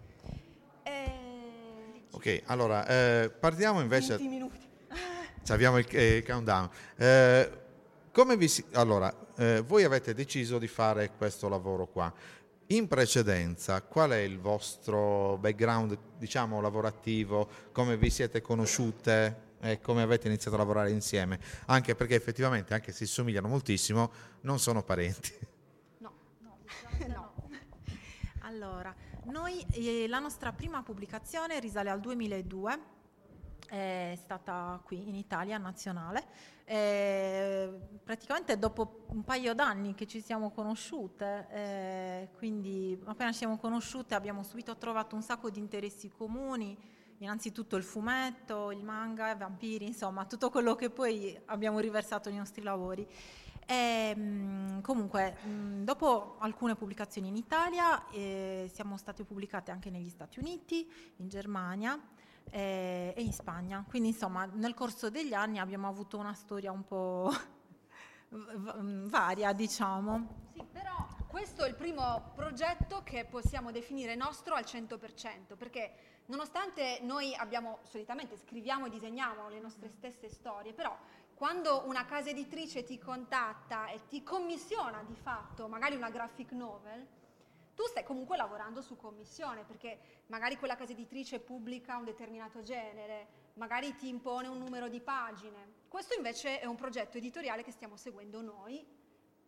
Eh... 0.84 2.06
Ok, 2.12 2.44
allora 2.46 2.86
eh, 2.88 3.30
partiamo 3.30 3.82
invece... 3.82 4.18
20 4.18 4.28
minuti. 4.28 4.66
Abbiamo 5.50 5.78
il 5.78 5.88
eh, 5.92 6.24
countdown. 6.26 6.70
Eh, 6.98 7.52
come 8.12 8.36
vi 8.36 8.48
si... 8.48 8.64
Allora, 8.74 9.14
eh, 9.38 9.62
voi 9.62 9.84
avete 9.84 10.14
deciso 10.14 10.58
di 10.58 10.68
fare 10.68 11.12
questo 11.16 11.48
lavoro 11.48 11.88
qua. 11.88 12.12
In 12.68 12.88
precedenza, 12.90 13.82
qual 13.82 14.12
è 14.12 14.18
il 14.18 14.40
vostro 14.40 15.38
background, 15.38 15.98
diciamo, 16.18 16.60
lavorativo? 16.60 17.48
Come 17.72 17.96
vi 17.96 18.10
siete 18.10 18.42
conosciute? 18.42 19.47
E 19.60 19.80
come 19.80 20.02
avete 20.02 20.28
iniziato 20.28 20.56
a 20.56 20.60
lavorare 20.60 20.92
insieme, 20.92 21.40
anche 21.66 21.96
perché 21.96 22.16
effettivamente, 22.16 22.74
anche 22.74 22.92
se 22.92 23.06
si 23.06 23.14
somigliano 23.14 23.48
moltissimo, 23.48 24.12
non 24.42 24.60
sono 24.60 24.84
parenti. 24.84 25.32
No, 26.00 26.14
no, 26.40 26.58
no. 27.08 27.34
Allora, 28.48 28.96
noi, 29.26 29.66
eh, 29.72 30.08
la 30.08 30.20
nostra 30.20 30.54
prima 30.54 30.82
pubblicazione 30.82 31.60
risale 31.60 31.90
al 31.90 32.00
2002, 32.00 32.96
è 33.68 34.18
stata 34.18 34.80
qui 34.84 35.08
in 35.10 35.16
Italia, 35.16 35.58
nazionale. 35.58 36.56
Eh, 36.64 37.72
praticamente 38.04 38.58
dopo 38.58 39.06
un 39.08 39.24
paio 39.24 39.54
d'anni 39.54 39.94
che 39.96 40.08
ci 40.08 40.22
siamo 40.22 40.52
conosciute, 40.52 41.48
eh, 41.50 42.30
quindi 42.38 43.00
appena 43.06 43.32
ci 43.32 43.40
siamo 43.40 43.58
conosciute 43.58 44.16
abbiamo 44.16 44.44
subito 44.44 44.76
trovato 44.78 45.16
un 45.16 45.22
sacco 45.22 45.50
di 45.50 45.60
interessi 45.60 46.10
comuni 46.10 46.78
innanzitutto 47.20 47.76
il 47.76 47.84
fumetto, 47.84 48.72
il 48.72 48.84
manga, 48.84 49.32
i 49.32 49.38
vampiri, 49.38 49.86
insomma 49.86 50.26
tutto 50.26 50.50
quello 50.50 50.76
che 50.76 50.90
poi 50.90 51.40
abbiamo 51.46 51.80
riversato 51.80 52.30
nei 52.30 52.38
nostri 52.38 52.62
lavori. 52.64 53.08
E, 53.70 54.16
mh, 54.16 54.82
comunque, 54.82 55.38
mh, 55.44 55.84
dopo 55.84 56.38
alcune 56.40 56.76
pubblicazioni 56.76 57.28
in 57.28 57.36
Italia, 57.36 58.10
eh, 58.12 58.72
siamo 58.74 58.96
state 58.96 59.26
pubblicate 59.26 59.72
anche 59.72 59.90
negli 59.90 60.10
Stati 60.10 60.40
Uniti, 60.40 60.90
in 61.18 61.28
Germania 61.28 62.00
eh, 62.50 63.14
e 63.16 63.22
in 63.22 63.34
Spagna. 63.34 63.84
Quindi, 63.88 64.10
insomma, 64.10 64.46
nel 64.46 64.74
corso 64.74 65.10
degli 65.10 65.34
anni 65.34 65.60
abbiamo 65.60 65.88
avuto 65.90 66.18
una 66.18 66.34
storia 66.34 66.72
un 66.72 66.86
po' 66.86 67.30
varia, 69.10 69.52
diciamo. 69.52 70.46
Sì, 70.54 70.64
però 70.72 71.06
questo 71.28 71.66
è 71.66 71.68
il 71.68 71.76
primo 71.76 72.32
progetto 72.36 73.02
che 73.04 73.26
possiamo 73.26 73.72
definire 73.72 74.16
nostro 74.16 74.56
al 74.56 74.64
100%, 74.64 75.58
perché 75.58 75.94
Nonostante 76.28 77.00
noi 77.02 77.34
abbiamo, 77.36 77.80
solitamente 77.84 78.36
scriviamo 78.38 78.86
e 78.86 78.90
disegniamo 78.90 79.48
le 79.48 79.60
nostre 79.60 79.90
stesse 79.90 80.30
storie, 80.30 80.74
però 80.74 80.96
quando 81.34 81.84
una 81.86 82.06
casa 82.06 82.30
editrice 82.30 82.84
ti 82.84 82.98
contatta 82.98 83.88
e 83.88 84.08
ti 84.08 84.24
commissiona 84.24 85.04
di 85.04 85.16
fatto 85.16 85.68
magari 85.68 85.96
una 85.96 86.10
graphic 86.10 86.52
novel, 86.52 87.08
tu 87.74 87.84
stai 87.86 88.04
comunque 88.04 88.36
lavorando 88.36 88.82
su 88.82 88.98
commissione 88.98 89.64
perché 89.64 90.24
magari 90.28 90.58
quella 90.58 90.76
casa 90.76 90.92
editrice 90.92 91.40
pubblica 91.40 91.96
un 91.96 92.06
determinato 92.06 92.62
genere, 92.62 93.28
magari 93.54 93.96
ti 93.96 94.10
impone 94.10 94.48
un 94.48 94.58
numero 94.58 94.90
di 94.90 95.00
pagine. 95.00 95.76
Questo 95.88 96.16
invece 96.16 96.60
è 96.60 96.66
un 96.66 96.76
progetto 96.76 97.18
editoriale 97.18 97.64
che 97.64 97.72
stiamo 97.72 97.96
seguendo 97.96 98.42
noi, 98.42 98.86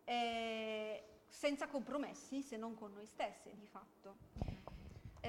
eh, 0.04 1.04
senza 1.26 1.66
compromessi 1.66 2.40
se 2.40 2.56
non 2.56 2.74
con 2.74 2.92
noi 2.92 3.06
stessi 3.06 3.50
di 3.54 3.66
fatto. 3.66 4.59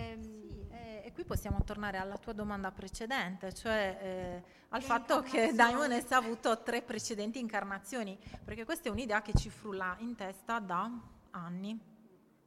Ehm, 0.02 0.22
sì, 0.22 0.66
eh, 0.70 1.04
e 1.06 1.12
qui 1.14 1.24
possiamo 1.24 1.64
tornare 1.64 1.98
alla 1.98 2.18
tua 2.18 2.34
domanda 2.34 2.72
precedente, 2.72 3.54
cioè 3.54 3.98
eh, 4.02 4.44
al 4.70 4.82
fatto 4.82 5.22
che 5.22 5.54
Daimones 5.54 6.12
ha 6.12 6.18
avuto 6.18 6.62
tre 6.64 6.82
precedenti 6.82 7.40
incarnazioni, 7.40 8.18
perché 8.44 8.66
questa 8.66 8.90
è 8.90 8.92
un'idea 8.92 9.22
che 9.22 9.34
ci 9.34 9.50
frulla 9.50 9.96
in 10.00 10.16
testa 10.16 10.60
da 10.60 10.90
anni, 11.32 11.80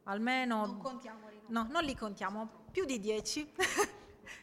almeno... 0.03 0.65
Non 0.65 0.77
contiamoli. 0.79 1.41
No, 1.47 1.67
non 1.69 1.83
li 1.83 1.95
contiamo, 1.95 2.65
più 2.71 2.85
di 2.85 2.99
dieci. 2.99 3.49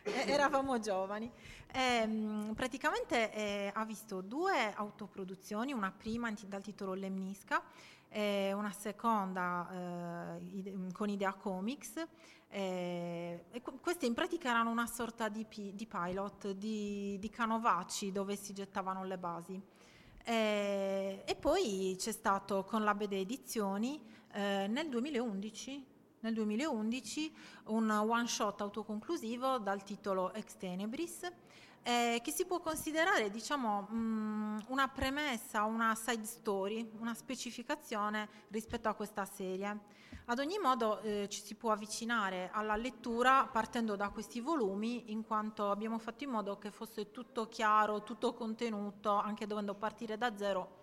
Eravamo 0.02 0.78
giovani. 0.78 1.30
E, 1.72 2.52
praticamente 2.54 3.32
eh, 3.32 3.70
ha 3.74 3.84
visto 3.84 4.20
due 4.20 4.72
autoproduzioni, 4.74 5.72
una 5.72 5.90
prima 5.90 6.32
dal 6.46 6.62
titolo 6.62 6.94
Lemnisca 6.94 7.62
e 8.12 8.52
una 8.52 8.72
seconda 8.72 10.38
eh, 10.38 10.92
con 10.92 11.08
Idea 11.08 11.32
Comics 11.32 12.06
eh, 12.54 13.46
queste 13.80 14.04
in 14.04 14.12
pratica 14.12 14.50
erano 14.50 14.68
una 14.68 14.86
sorta 14.86 15.30
di, 15.30 15.46
pi, 15.46 15.72
di 15.74 15.86
pilot, 15.86 16.50
di, 16.50 17.18
di, 17.18 17.30
canovacci 17.30 18.12
dove 18.12 18.36
si 18.36 18.52
gettavano 18.52 19.04
le 19.04 19.16
basi. 19.16 19.58
E, 20.22 21.22
e 21.24 21.34
poi 21.34 21.96
c'è 21.98 22.12
stato 22.12 22.64
con 22.64 22.84
la 22.84 22.94
Bede 22.94 23.20
Edizioni 23.20 23.98
eh, 24.32 24.66
nel 24.68 24.90
2011 24.90 25.86
nel 26.20 26.34
2011 26.34 27.34
un 27.64 27.90
one 27.90 28.28
shot 28.28 28.60
autoconclusivo 28.60 29.58
dal 29.58 29.82
titolo 29.82 30.32
Ex 30.34 30.56
Tenebris 30.56 31.28
eh, 31.82 32.20
che 32.22 32.30
si 32.30 32.44
può 32.44 32.60
considerare 32.60 33.30
diciamo, 33.30 33.88
mh, 33.88 33.96
mm, 33.96 34.58
una 34.68 34.88
premessa, 34.88 35.64
una 35.64 35.94
side 35.94 36.24
story, 36.24 36.88
una 36.98 37.14
specificazione 37.14 38.28
rispetto 38.48 38.88
a 38.88 38.94
questa 38.94 39.24
serie. 39.24 40.00
Ad 40.26 40.38
ogni 40.38 40.58
modo 40.58 41.00
eh, 41.00 41.28
ci 41.28 41.42
si 41.42 41.56
può 41.56 41.72
avvicinare 41.72 42.50
alla 42.52 42.76
lettura 42.76 43.48
partendo 43.50 43.96
da 43.96 44.10
questi 44.10 44.40
volumi, 44.40 45.10
in 45.10 45.24
quanto 45.24 45.70
abbiamo 45.70 45.98
fatto 45.98 46.22
in 46.22 46.30
modo 46.30 46.58
che 46.58 46.70
fosse 46.70 47.10
tutto 47.10 47.48
chiaro, 47.48 48.04
tutto 48.04 48.32
contenuto, 48.32 49.10
anche 49.10 49.46
dovendo 49.46 49.74
partire 49.74 50.16
da 50.16 50.36
zero, 50.36 50.80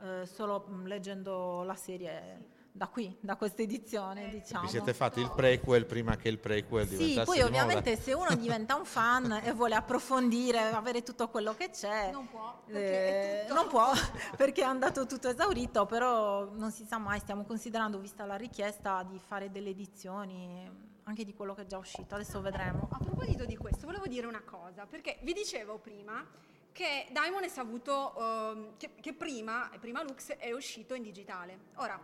eh, 0.00 0.26
solo 0.26 0.64
mh, 0.66 0.74
mm, 0.74 0.86
leggendo 0.86 1.62
la 1.64 1.74
serie 1.74 2.56
da 2.78 2.86
qui, 2.86 3.14
da 3.20 3.36
questa 3.36 3.62
edizione, 3.62 4.30
diciamo. 4.30 4.62
Vi 4.62 4.68
siete 4.68 4.94
fatti 4.94 5.20
il 5.20 5.30
prequel 5.34 5.84
prima 5.84 6.16
che 6.16 6.28
il 6.28 6.38
prequel 6.38 6.86
sì, 6.86 6.96
diventasse 6.96 7.24
poi 7.24 7.40
ovviamente 7.42 7.96
se 7.96 8.12
uno 8.12 8.34
diventa 8.38 8.76
un 8.76 8.84
fan 8.84 9.40
e 9.44 9.52
vuole 9.52 9.74
approfondire, 9.74 10.60
avere 10.60 11.02
tutto 11.02 11.28
quello 11.28 11.54
che 11.54 11.70
c'è, 11.70 12.10
non 12.12 12.28
può, 12.28 12.62
perché, 12.64 13.46
eh, 13.46 13.52
non 13.52 13.66
può, 13.66 13.90
perché 14.38 14.62
è 14.62 14.64
andato 14.64 15.06
tutto 15.06 15.28
esaurito, 15.28 15.86
però 15.86 16.48
non 16.52 16.70
si 16.70 16.84
sa 16.84 16.98
mai, 16.98 17.18
stiamo 17.18 17.44
considerando, 17.44 17.98
vista 17.98 18.24
la 18.24 18.36
richiesta, 18.36 19.02
di 19.02 19.18
fare 19.18 19.50
delle 19.50 19.70
edizioni 19.70 20.86
anche 21.02 21.24
di 21.24 21.34
quello 21.34 21.54
che 21.54 21.62
è 21.62 21.66
già 21.66 21.78
uscito, 21.78 22.14
adesso 22.14 22.40
vedremo. 22.40 22.88
A 22.92 22.98
proposito 22.98 23.44
di 23.44 23.56
questo, 23.56 23.86
volevo 23.86 24.06
dire 24.06 24.26
una 24.26 24.42
cosa, 24.42 24.86
perché 24.86 25.18
vi 25.22 25.32
dicevo 25.32 25.78
prima 25.78 26.24
che 26.70 27.08
Diamond 27.10 27.44
ha 27.44 27.60
avuto, 27.60 28.12
uh, 28.14 28.76
che, 28.76 28.92
che 29.00 29.12
prima, 29.14 29.68
prima 29.80 30.02
Lux 30.04 30.36
è 30.36 30.52
uscito 30.52 30.94
in 30.94 31.02
digitale. 31.02 31.58
Ora, 31.76 31.98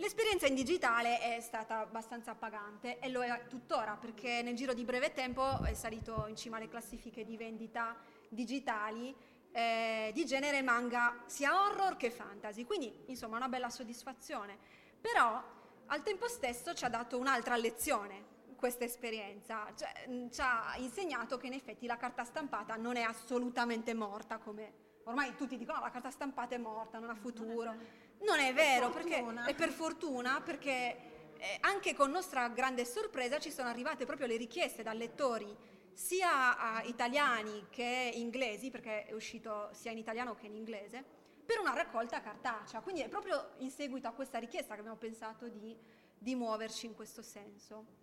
L'esperienza 0.00 0.46
in 0.46 0.54
digitale 0.54 1.18
è 1.20 1.40
stata 1.42 1.80
abbastanza 1.80 2.30
appagante 2.30 2.98
e 3.00 3.10
lo 3.10 3.20
è 3.20 3.46
tuttora 3.48 3.98
perché 4.00 4.40
nel 4.40 4.56
giro 4.56 4.72
di 4.72 4.82
breve 4.82 5.12
tempo 5.12 5.62
è 5.62 5.74
salito 5.74 6.24
in 6.26 6.36
cima 6.36 6.56
alle 6.56 6.70
classifiche 6.70 7.22
di 7.22 7.36
vendita 7.36 7.94
digitali 8.30 9.14
eh, 9.52 10.10
di 10.14 10.24
genere 10.24 10.62
manga 10.62 11.22
sia 11.26 11.52
horror 11.52 11.98
che 11.98 12.10
fantasy, 12.10 12.64
quindi 12.64 12.90
insomma 13.08 13.36
una 13.36 13.50
bella 13.50 13.68
soddisfazione. 13.68 14.56
Però 14.98 15.42
al 15.84 16.02
tempo 16.02 16.28
stesso 16.28 16.72
ci 16.72 16.86
ha 16.86 16.88
dato 16.88 17.18
un'altra 17.18 17.56
lezione 17.56 18.38
questa 18.56 18.84
esperienza, 18.84 19.66
cioè, 19.76 19.92
ci 20.30 20.40
ha 20.40 20.76
insegnato 20.78 21.36
che 21.36 21.48
in 21.48 21.52
effetti 21.52 21.84
la 21.84 21.98
carta 21.98 22.24
stampata 22.24 22.74
non 22.76 22.96
è 22.96 23.02
assolutamente 23.02 23.92
morta 23.92 24.38
come 24.38 24.88
ormai 25.04 25.34
tutti 25.34 25.56
dicono 25.56 25.78
oh, 25.78 25.82
la 25.82 25.90
carta 25.90 26.10
stampata 26.10 26.54
è 26.54 26.58
morta, 26.58 26.98
non 26.98 27.10
ha 27.10 27.14
futuro. 27.14 28.08
Non 28.20 28.38
è 28.38 28.52
vero, 28.52 28.90
per 28.90 29.02
perché 29.04 29.46
è 29.46 29.54
per 29.54 29.70
fortuna, 29.70 30.40
perché 30.40 30.96
eh, 31.38 31.56
anche 31.60 31.94
con 31.94 32.10
nostra 32.10 32.48
grande 32.48 32.84
sorpresa 32.84 33.38
ci 33.38 33.50
sono 33.50 33.68
arrivate 33.68 34.04
proprio 34.04 34.26
le 34.26 34.36
richieste 34.36 34.82
da 34.82 34.92
lettori 34.92 35.56
sia 35.92 36.82
italiani 36.84 37.66
che 37.70 38.10
inglesi, 38.14 38.70
perché 38.70 39.06
è 39.06 39.12
uscito 39.12 39.68
sia 39.72 39.90
in 39.90 39.98
italiano 39.98 40.34
che 40.34 40.46
in 40.46 40.54
inglese, 40.54 41.04
per 41.44 41.58
una 41.58 41.74
raccolta 41.74 42.20
cartacea. 42.20 42.80
Quindi 42.80 43.02
è 43.02 43.08
proprio 43.08 43.52
in 43.58 43.70
seguito 43.70 44.08
a 44.08 44.12
questa 44.12 44.38
richiesta 44.38 44.74
che 44.74 44.80
abbiamo 44.80 44.98
pensato 44.98 45.48
di, 45.48 45.76
di 46.16 46.34
muoverci 46.34 46.86
in 46.86 46.94
questo 46.94 47.22
senso. 47.22 47.99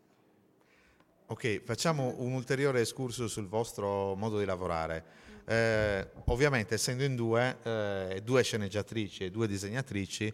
Ok, 1.29 1.61
facciamo 1.61 2.13
un 2.19 2.31
ulteriore 2.31 2.79
escurso 2.79 3.27
sul 3.27 3.49
vostro 3.49 4.15
modo 4.15 4.39
di 4.39 4.45
lavorare. 4.45 5.03
Eh, 5.43 6.09
ovviamente 6.27 6.75
essendo 6.75 7.03
in 7.03 7.17
due, 7.17 7.57
eh, 7.63 8.21
due 8.23 8.43
sceneggiatrici 8.43 9.25
e 9.25 9.29
due 9.29 9.45
disegnatrici, 9.45 10.33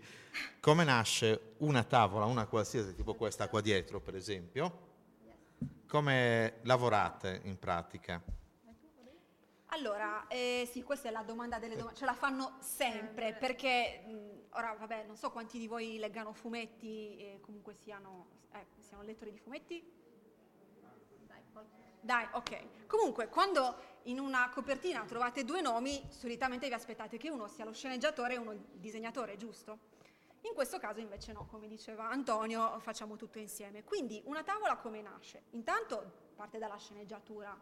come 0.59 0.83
nasce 0.83 1.55
una 1.57 1.83
tavola, 1.83 2.25
una 2.25 2.45
qualsiasi, 2.45 2.93
tipo 2.93 3.15
questa 3.15 3.50
qua 3.50 3.59
dietro 3.59 4.01
per 4.01 4.13
esempio? 4.13 4.91
Come 5.88 6.60
lavorate 6.62 7.41
in 7.45 7.58
pratica? 7.58 8.21
Allora, 9.69 10.27
eh, 10.27 10.69
sì, 10.71 10.84
questa 10.84 11.10
è 11.10 11.12
la 11.12 11.23
domanda 11.23 11.58
delle 11.58 11.75
domande, 11.75 11.97
ce 11.97 12.06
la 12.06 12.13
fanno 12.13 12.58
sempre, 12.60 13.34
perché 13.34 14.03
mh, 14.06 14.56
ora, 14.58 14.75
vabbè, 14.79 15.06
non 15.08 15.17
so 15.17 15.32
quanti 15.32 15.58
di 15.58 15.65
voi 15.65 15.97
leggano 15.97 16.34
fumetti 16.34 17.39
comunque 17.41 17.73
siano, 17.73 18.27
eh, 18.53 18.67
siano 18.79 19.01
lettori 19.01 19.32
di 19.32 19.39
fumetti. 19.39 20.01
Dai, 22.04 22.28
ok. 22.34 22.86
Comunque, 22.86 23.30
quando 23.30 23.78
in 24.04 24.20
una 24.20 24.50
copertina 24.50 25.06
trovate 25.06 25.46
due 25.46 25.62
nomi, 25.62 26.04
solitamente 26.10 26.68
vi 26.68 26.74
aspettate 26.74 27.16
che 27.18 27.30
uno 27.30 27.48
sia 27.48 27.63
lo 27.63 27.72
sceneggiatore 27.72 28.34
e 28.34 28.38
uno 28.38 28.52
il 28.52 28.60
disegnatore, 28.74 29.38
giusto? 29.38 29.80
In 30.42 30.54
questo 30.54 30.80
caso 30.80 31.00
invece 31.00 31.32
no, 31.32 31.46
come 31.46 31.70
diceva 31.70 32.10
Antonio, 32.10 32.78
facciamo 32.82 33.16
tutto 33.16 33.39
insieme. 33.39 33.86
Quindi 33.86 34.22
una 34.26 34.44
tavola 34.44 34.76
come 34.76 35.02
nasce? 35.02 35.44
Intanto 35.52 36.32
parte 36.36 36.58
dalla 36.58 36.76
sceneggiatura, 36.76 37.58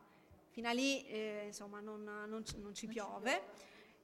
fino 0.50 0.70
a 0.70 0.72
lì 0.72 1.06
eh, 1.06 1.44
insomma 1.46 1.80
non, 1.80 2.02
non, 2.04 2.44
non 2.56 2.74
ci 2.74 2.88
piove. 2.88 3.44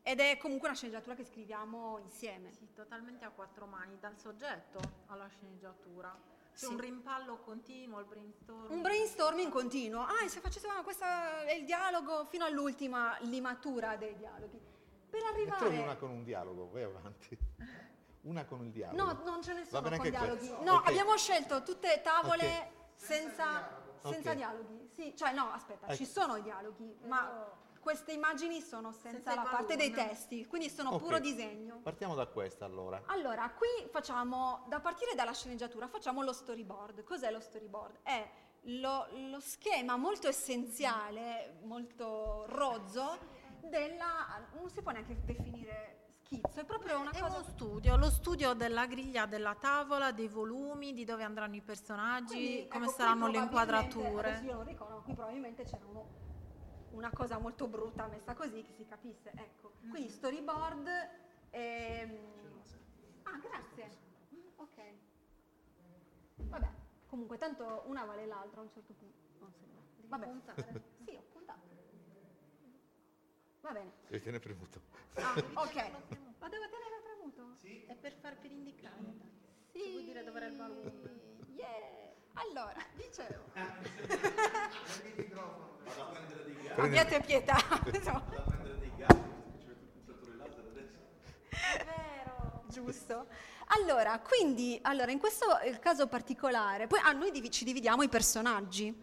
Ed 0.03 0.19
è 0.19 0.37
comunque 0.37 0.67
una 0.67 0.77
sceneggiatura 0.77 1.15
che 1.15 1.25
scriviamo 1.25 1.97
insieme. 1.97 2.53
Sì, 2.53 2.71
totalmente 2.75 3.25
a 3.25 3.31
quattro 3.31 3.65
mani, 3.65 3.97
dal 3.99 4.19
soggetto 4.19 4.79
alla 5.07 5.27
sceneggiatura. 5.29 6.15
C'è 6.57 6.65
Sì. 6.65 6.71
un 6.73 6.79
rimpallo 6.79 7.37
continuo, 7.41 7.99
il 7.99 8.07
brainstorming. 8.07 8.71
Un 8.71 8.81
brainstorming 8.81 9.51
continuo. 9.51 10.01
Ah, 10.01 10.23
e 10.23 10.27
se 10.27 10.39
facessimo 10.39 10.81
questo 10.81 11.05
è 11.05 11.51
il 11.53 11.65
dialogo 11.65 12.25
fino 12.25 12.45
all'ultima 12.45 13.15
limatura 13.21 13.95
dei 13.95 14.15
dialoghi. 14.15 14.59
Per 15.07 15.21
Ne 15.21 15.27
trovi 15.29 15.41
arrivare... 15.51 15.77
una 15.77 15.95
con 15.97 16.09
un 16.09 16.23
dialogo, 16.23 16.67
vai 16.71 16.81
avanti. 16.83 17.37
Una 18.21 18.43
con 18.45 18.65
il 18.65 18.71
dialogo. 18.71 19.03
No, 19.03 19.23
non 19.23 19.41
ce 19.43 19.53
ne 19.53 19.65
sono 19.65 19.87
con 19.87 20.09
dialoghi. 20.09 20.37
questo. 20.47 20.63
No, 20.63 20.73
Ok. 20.77 20.87
abbiamo 20.87 21.15
scelto 21.15 21.61
tutte 21.63 22.01
tavole 22.03 22.43
Ok. 22.57 22.67
senza, 22.95 23.83
senza 24.01 24.31
Ok. 24.31 24.35
dialoghi. 24.35 24.89
Sì, 24.91 25.15
cioè 25.15 25.31
no, 25.33 25.51
aspetta, 25.53 25.85
Ecco. 25.85 25.95
ci 25.95 26.05
sono 26.05 26.35
i 26.37 26.41
dialoghi, 26.41 26.97
ma 27.03 27.47
queste 27.87 28.11
immagini 28.11 28.59
sono 28.59 28.91
senza, 28.91 29.31
Senza 29.31 29.35
la 29.35 29.49
parte 29.49 29.77
dei 29.77 29.91
testi, 29.91 30.45
quindi 30.45 30.69
sono 30.69 30.89
Ok. 30.95 31.03
puro 31.03 31.19
disegno. 31.19 31.79
Partiamo 31.81 32.15
da 32.15 32.25
questa 32.25 32.65
allora. 32.65 33.03
Allora, 33.05 33.49
qui 33.51 33.87
facciamo, 33.89 34.65
da 34.67 34.81
partire 34.81 35.15
dalla 35.15 35.31
sceneggiatura, 35.31 35.87
facciamo 35.87 36.21
lo 36.21 36.33
storyboard. 36.33 37.05
Cos'è 37.05 37.31
lo 37.31 37.39
storyboard? 37.39 37.99
È 38.03 38.29
lo, 38.63 39.07
lo 39.29 39.39
schema 39.39 39.95
molto 39.95 40.27
essenziale, 40.27 41.59
molto 41.63 42.43
rozzo, 42.47 43.17
della... 43.61 44.45
non 44.59 44.69
si 44.69 44.81
può 44.81 44.91
neanche 44.91 45.17
definire 45.23 46.07
schizzo, 46.25 46.59
è 46.59 46.65
proprio 46.65 46.99
una 46.99 47.11
È 47.11 47.19
cosa... 47.21 47.35
uno 47.37 47.43
studio, 47.45 47.95
lo 47.95 48.09
studio 48.09 48.51
della 48.51 48.85
griglia 48.85 49.25
della 49.27 49.55
tavola, 49.55 50.11
dei 50.11 50.27
volumi, 50.27 50.91
di 50.91 51.05
dove 51.05 51.23
andranno 51.23 51.55
i 51.55 51.61
personaggi, 51.61 52.33
Quindi, 52.33 52.67
come 52.67 52.83
ecco, 52.87 52.93
saranno 52.93 53.27
le 53.27 53.37
inquadrature. 53.37 54.41
Io 54.43 54.55
non 54.55 54.65
ricordo, 54.65 55.01
qui 55.05 55.13
probabilmente 55.13 55.63
c'era 55.63 55.85
uno- 55.85 56.25
una 56.97 57.11
cosa 57.11 57.37
molto 57.37 57.67
brutta 57.67 58.07
messa 58.07 58.33
così 58.33 58.63
che 58.63 58.73
si 58.73 58.85
capisse. 58.85 59.31
Ecco, 59.35 59.73
quindi 59.89 60.09
storyboard. 60.09 60.87
ehm, 61.51 62.35
Ah, 63.23 63.37
grazie. 63.39 63.89
Ok. 64.55 64.77
Vabbè, 66.35 66.69
comunque, 67.07 67.37
tanto 67.37 67.83
una 67.85 68.03
vale 68.05 68.25
l'altra 68.25 68.61
a 68.61 68.63
un 68.63 68.71
certo 68.71 68.93
punto. 68.93 69.17
Non 69.39 69.51
sembra. 69.53 69.81
Vabbè. 70.07 70.25
Sì, 71.05 71.15
ho 71.15 71.23
puntato. 71.31 71.59
Va 73.61 73.71
bene. 73.71 73.91
Devi 74.07 74.23
tenere 74.23 74.39
premuto. 74.41 74.81
Ah, 75.15 75.33
ok. 75.61 75.75
Ma 76.39 76.49
devo 76.49 76.65
tenere 76.69 77.01
premuto? 77.03 77.57
È 77.85 77.95
per 77.95 78.13
farvi 78.13 78.51
indicare. 78.51 79.13
Sì. 79.71 79.91
Vuol 79.91 80.03
dire 80.03 80.23
dove 80.23 80.37
era 80.37 80.47
il 80.47 80.55
valore. 80.55 80.93
Yeah. 81.55 82.13
Allora, 82.33 82.83
dicevo. 82.95 83.43
Prendi- 84.97 85.33
Abbiate 86.75 87.21
pietà. 87.21 87.57
Insomma. 87.93 88.23
Giusto. 92.67 93.25
Allora, 93.81 94.19
quindi, 94.19 94.79
allora, 94.83 95.11
in 95.11 95.19
questo 95.19 95.59
eh, 95.59 95.79
caso 95.79 96.07
particolare, 96.07 96.87
poi 96.87 96.99
a 97.03 97.11
noi 97.11 97.31
divi- 97.31 97.49
ci 97.49 97.65
dividiamo 97.65 98.03
i 98.03 98.09
personaggi, 98.09 98.95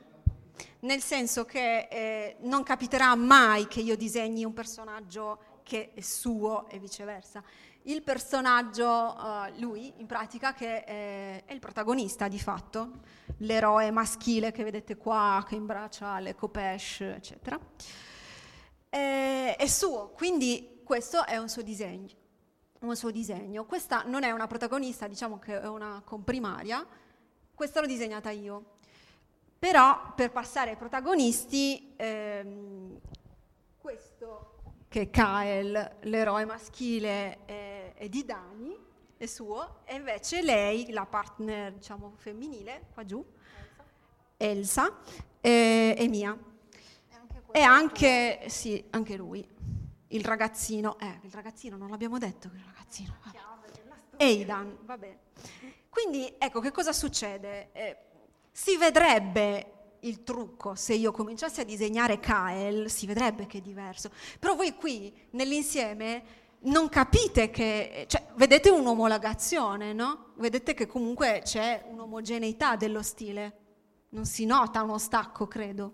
nel 0.80 1.02
senso 1.02 1.44
che 1.44 1.88
eh, 1.90 2.36
non 2.40 2.62
capiterà 2.62 3.14
mai 3.14 3.66
che 3.66 3.80
io 3.80 3.96
disegni 3.96 4.44
un 4.44 4.52
personaggio 4.52 5.60
che 5.62 5.92
è 5.94 6.00
suo 6.00 6.68
e 6.68 6.78
viceversa. 6.78 7.42
Il 7.86 8.02
personaggio, 8.02 9.16
eh, 9.16 9.58
lui, 9.58 9.92
in 9.98 10.06
pratica, 10.06 10.54
che 10.54 10.84
è, 10.84 11.44
è 11.44 11.52
il 11.52 11.60
protagonista 11.60 12.28
di 12.28 12.38
fatto, 12.38 13.00
l'eroe 13.38 13.90
maschile 13.90 14.52
che 14.52 14.64
vedete 14.64 14.96
qua, 14.96 15.44
che 15.46 15.54
imbraccia 15.54 16.18
le 16.18 16.34
copesh, 16.34 17.00
eccetera, 17.00 17.58
è, 18.88 19.56
è 19.58 19.66
suo, 19.66 20.12
quindi 20.16 20.80
questo 20.82 21.24
è 21.24 21.36
un 21.36 21.48
suo 21.48 21.62
disegno 21.62 22.22
un 22.80 22.96
suo 22.96 23.10
disegno. 23.10 23.64
Questa 23.64 24.02
non 24.02 24.22
è 24.22 24.30
una 24.30 24.46
protagonista, 24.46 25.08
diciamo 25.08 25.38
che 25.38 25.60
è 25.60 25.66
una 25.66 26.02
comprimaria, 26.04 26.86
questa 27.54 27.80
l'ho 27.80 27.86
disegnata 27.86 28.30
io. 28.30 28.72
Però 29.58 30.12
per 30.14 30.30
passare 30.30 30.70
ai 30.70 30.76
protagonisti, 30.76 31.94
ehm, 31.96 33.00
questo 33.78 34.50
che 34.88 35.08
Kael, 35.10 35.96
l'eroe 36.02 36.44
maschile, 36.44 37.44
è, 37.46 37.73
è 37.94 38.08
di 38.08 38.24
Dani, 38.24 38.76
è 39.16 39.26
suo, 39.26 39.80
e 39.84 39.94
invece 39.94 40.42
lei, 40.42 40.90
la 40.90 41.06
partner 41.06 41.72
diciamo 41.72 42.12
femminile, 42.16 42.86
qua 42.92 43.04
giù, 43.04 43.24
Elsa, 44.36 44.98
è, 45.40 45.94
è 45.96 46.06
mia. 46.08 46.36
E 47.50 47.60
anche, 47.60 48.44
sì, 48.48 48.84
anche 48.90 49.16
lui, 49.16 49.46
il 50.08 50.24
ragazzino, 50.24 50.98
eh, 50.98 51.20
il 51.22 51.30
ragazzino, 51.30 51.76
non 51.76 51.88
l'abbiamo 51.88 52.18
detto 52.18 52.48
il 52.48 52.62
ragazzino, 52.64 53.16
Eidan, 54.16 54.78
va 54.82 54.98
bene. 54.98 55.18
Quindi 55.88 56.34
ecco 56.38 56.60
che 56.60 56.72
cosa 56.72 56.92
succede? 56.92 57.70
Eh, 57.72 57.96
si 58.50 58.76
vedrebbe 58.76 59.72
il 60.00 60.22
trucco, 60.22 60.74
se 60.74 60.94
io 60.94 61.12
cominciassi 61.12 61.60
a 61.60 61.64
disegnare 61.64 62.20
Kael, 62.20 62.90
si 62.90 63.06
vedrebbe 63.06 63.46
che 63.46 63.58
è 63.58 63.60
diverso. 63.60 64.10
Però 64.38 64.54
voi 64.54 64.74
qui, 64.74 65.12
nell'insieme, 65.30 66.24
non 66.64 66.88
capite 66.88 67.50
che, 67.50 68.06
cioè, 68.08 68.26
vedete 68.34 68.70
un'omologazione, 68.70 69.92
no? 69.92 70.32
Vedete 70.36 70.74
che 70.74 70.86
comunque 70.86 71.40
c'è 71.44 71.84
un'omogeneità 71.88 72.76
dello 72.76 73.02
stile, 73.02 73.58
non 74.10 74.24
si 74.24 74.44
nota 74.46 74.82
uno 74.82 74.98
stacco, 74.98 75.46
credo. 75.46 75.92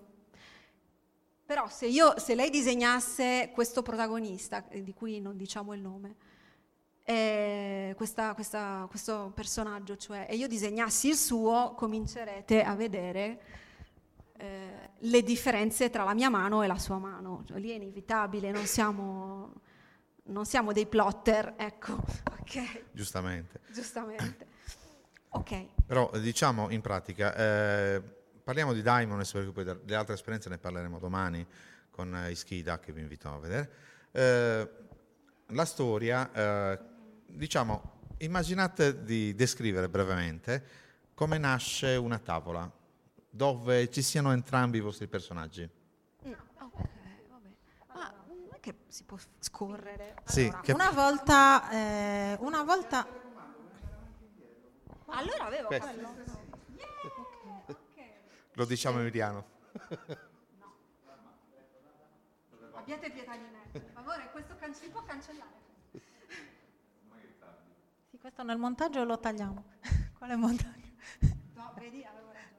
Però 1.45 1.69
se, 1.69 1.87
io, 1.87 2.17
se 2.19 2.35
lei 2.35 2.51
disegnasse 2.51 3.51
questo 3.53 3.83
protagonista, 3.83 4.65
di 4.71 4.95
cui 4.95 5.21
non 5.21 5.37
diciamo 5.37 5.75
il 5.75 5.81
nome, 5.81 6.15
eh, 7.03 7.93
questa, 7.97 8.35
questa, 8.35 8.87
questo 8.89 9.33
personaggio, 9.35 9.97
cioè, 9.97 10.29
e 10.31 10.37
io 10.37 10.47
disegnassi 10.47 11.09
il 11.09 11.17
suo, 11.17 11.75
comincerete 11.77 12.63
a 12.63 12.77
vedere 12.77 13.43
eh, 14.37 14.91
le 14.97 15.23
differenze 15.25 15.91
tra 15.91 16.05
la 16.05 16.15
mia 16.15 16.31
mano 16.31 16.63
e 16.63 16.69
la 16.69 16.79
sua 16.79 16.99
mano. 16.99 17.43
Cioè, 17.49 17.59
lì 17.59 17.71
è 17.71 17.75
inevitabile, 17.75 18.53
non 18.53 18.67
siamo, 18.67 19.55
non 20.25 20.45
siamo 20.47 20.73
dei 20.73 20.87
plotter, 20.87 21.55
ecco. 21.57 22.29
Okay. 22.51 22.87
Giustamente. 22.91 23.61
Giustamente. 23.73 24.47
Ok. 25.33 25.67
Però 25.87 26.11
diciamo 26.19 26.71
in 26.71 26.81
pratica, 26.81 27.33
eh, 27.37 28.03
parliamo 28.43 28.73
di 28.73 28.83
Daimones 28.83 29.31
perché 29.31 29.53
poi 29.53 29.63
delle 29.63 29.95
altre 29.95 30.15
esperienze 30.15 30.49
ne 30.49 30.59
parleremo 30.59 30.99
domani 30.99 31.47
con 31.91 32.13
eh, 32.17 32.33
Ischida 32.33 32.81
che 32.81 32.91
vi 32.93 33.01
invito 33.01 33.33
a 33.33 33.39
vedere. 33.39 33.71
Eh, 34.11 34.71
la 35.47 35.65
storia, 35.65 36.33
eh, 36.33 36.79
diciamo, 37.27 37.99
immaginate 38.19 39.05
di 39.05 39.35
descrivere 39.37 39.89
brevemente 39.89 40.65
come 41.15 41.39
nasce 41.39 41.95
una 41.95 42.19
tavola 42.19 42.69
dove 43.31 43.89
ci 43.91 44.03
siano 44.03 44.33
entrambi 44.33 44.79
i 44.79 44.81
vostri 44.81 45.07
personaggi. 45.07 45.69
No, 46.23 46.37
ok, 46.59 46.89
vabbè. 47.29 47.49
Ma 47.95 48.13
non 48.27 48.39
è 48.50 48.50
che 48.61 48.77
si 48.89 49.05
può 49.05 49.17
scorrere. 49.39 50.17
Sì, 50.25 50.45
Allora, 50.47 50.61
che- 50.61 50.73
una 50.73 50.91
volta, 50.91 51.71
eh, 51.71 52.37
una 52.41 52.63
volta 52.63 53.07
Allora 55.13 55.47
avevo 55.47 55.67
Questo. 55.67 55.87
quello. 55.87 56.15
lo 58.55 58.65
diciamo 58.65 59.01
Emiliano. 59.01 59.45
Abbiate 62.75 63.11
pietà 63.11 63.37
di 63.37 63.43
me. 63.45 63.59
Per 63.73 63.91
favore, 63.93 64.31
questo 64.31 64.57
can- 64.57 64.73
si 64.75 64.89
può 64.89 65.03
cancellare. 65.05 65.59
sì, 68.11 68.19
questo 68.19 68.43
nel 68.45 68.57
montaggio 68.59 69.03
lo 69.05 69.19
tagliamo. 69.19 69.65
Quale 70.17 70.37
montaggio? 70.37 70.89
No, 71.55 71.73
vedi, 71.77 72.05
avevo 72.05 72.31
ragione. 72.33 72.59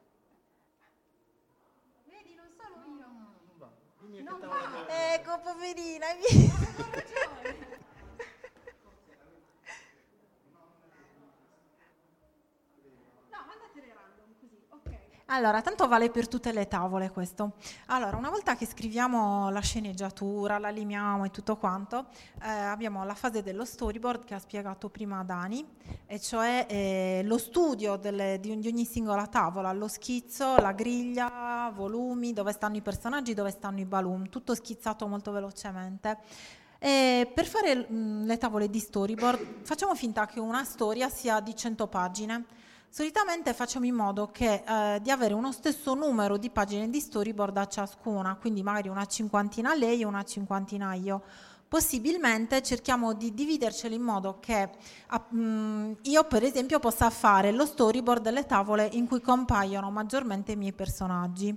Vedi, 2.05 2.35
non 2.35 2.47
sono 2.57 2.83
Non. 4.19 4.39
Ecco, 4.88 5.39
poverina, 5.39 6.06
hai 6.12 6.17
visto? 6.17 6.58
No, 13.30 13.45
mandatele 13.47 13.93
random 13.93 14.34
così, 14.39 14.65
ok. 14.69 14.89
Allora, 15.34 15.62
tanto 15.62 15.88
vale 15.88 16.10
per 16.10 16.28
tutte 16.28 16.52
le 16.52 16.67
tavole 16.67 17.10
questo. 17.10 17.54
Allora, 17.86 18.17
una 18.17 18.30
volta 18.30 18.58
che 18.58 18.65
scriviamo 18.65 19.50
la 19.50 19.62
sceneggiatura, 19.62 20.58
la 20.58 20.67
limiamo 20.67 21.24
e 21.24 21.32
tutto 21.32 21.56
quanto, 21.56 22.08
eh, 22.44 22.50
abbiamo 22.50 23.06
la 23.06 23.15
fase 23.15 23.41
dello 23.41 23.63
storyboard 23.63 24.26
che 24.26 24.34
ha 24.34 24.39
spiegato 24.39 24.89
prima 24.89 25.24
Dani, 25.24 25.65
e 26.06 26.20
cioè 26.20 26.65
eh, 26.67 27.22
lo 27.24 27.38
studio 27.38 27.96
delle- 27.96 28.41
di, 28.41 28.60
di 28.60 28.67
ogni 28.67 28.84
singola 28.84 29.26
tavola, 29.26 29.72
lo 29.72 29.88
schizzo, 29.88 30.58
la 30.58 30.74
griglia, 30.74 31.72
volumi, 31.74 32.34
dove 32.34 32.52
stanno 32.52 32.76
i 32.76 32.82
personaggi, 32.82 33.34
dove 33.34 33.52
stanno 33.52 33.80
i 33.80 33.86
balloon, 33.86 34.28
tutto 34.28 34.54
schizzato 34.54 35.08
molto 35.08 35.32
velocemente. 35.32 36.17
E 36.78 37.32
per 37.34 37.46
fare 37.46 37.88
mm, 37.89 38.26
le 38.26 38.38
tavole 38.38 38.70
di 38.70 38.80
storyboard 38.80 39.62
facciamo 39.63 39.96
finta 39.96 40.26
che 40.26 40.41
una 40.41 40.65
storia 40.65 41.08
sia 41.08 41.39
di 41.39 41.56
100 41.56 41.88
pagine. 41.88 42.46
Solitamente 42.93 43.54
facciamo 43.54 43.86
in 43.86 43.95
modo 43.95 44.32
che, 44.34 44.63
eh, 44.67 44.99
di 45.01 45.12
avere 45.12 45.34
uno 45.34 45.54
stesso 45.54 45.93
numero 45.93 46.36
di 46.36 46.49
pagine 46.49 46.89
di 46.89 46.99
storyboard 46.99 47.56
a 47.56 47.65
ciascuna, 47.65 48.36
quindi 48.36 48.63
magari 48.63 48.89
una 48.89 49.06
cinquantina 49.06 49.73
lei 49.73 50.01
e 50.01 50.06
una 50.06 50.23
cinquantina 50.23 50.93
io. 50.95 51.21
Possibilmente 51.69 52.62
cerchiamo 52.62 53.13
di 53.13 53.34
dividerceli 53.34 53.95
in 53.95 54.01
modo 54.01 54.39
che 54.41 54.69
ah, 55.08 55.25
mm, 55.34 55.93
io 56.01 56.25
per 56.25 56.43
esempio 56.43 56.80
possa 56.80 57.10
fare 57.10 57.54
lo 57.54 57.65
storyboard 57.65 58.21
delle 58.21 58.45
tavole 58.45 58.89
in 58.91 59.08
cui 59.08 59.21
compaiono 59.21 59.89
maggiormente 59.89 60.51
i 60.51 60.58
miei 60.58 60.73
personaggi. 60.73 61.56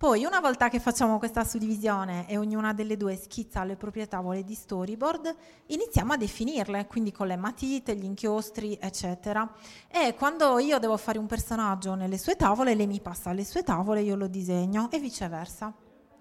Poi, 0.00 0.24
una 0.24 0.40
volta 0.40 0.70
che 0.70 0.80
facciamo 0.80 1.18
questa 1.18 1.44
suddivisione 1.44 2.26
e 2.26 2.38
ognuna 2.38 2.72
delle 2.72 2.96
due 2.96 3.16
schizza 3.16 3.64
le 3.64 3.76
proprie 3.76 4.08
tavole 4.08 4.44
di 4.44 4.54
storyboard, 4.54 5.36
iniziamo 5.66 6.14
a 6.14 6.16
definirle, 6.16 6.86
quindi 6.86 7.12
con 7.12 7.26
le 7.26 7.36
matite, 7.36 7.94
gli 7.94 8.04
inchiostri, 8.04 8.78
eccetera. 8.80 9.46
E 9.88 10.14
quando 10.14 10.58
io 10.58 10.78
devo 10.78 10.96
fare 10.96 11.18
un 11.18 11.26
personaggio 11.26 11.96
nelle 11.96 12.16
sue 12.16 12.34
tavole, 12.34 12.74
lei 12.74 12.86
mi 12.86 13.02
passa 13.02 13.32
le 13.32 13.44
sue 13.44 13.62
tavole, 13.62 14.00
io 14.00 14.16
lo 14.16 14.26
disegno 14.26 14.90
e 14.90 14.98
viceversa. 14.98 15.70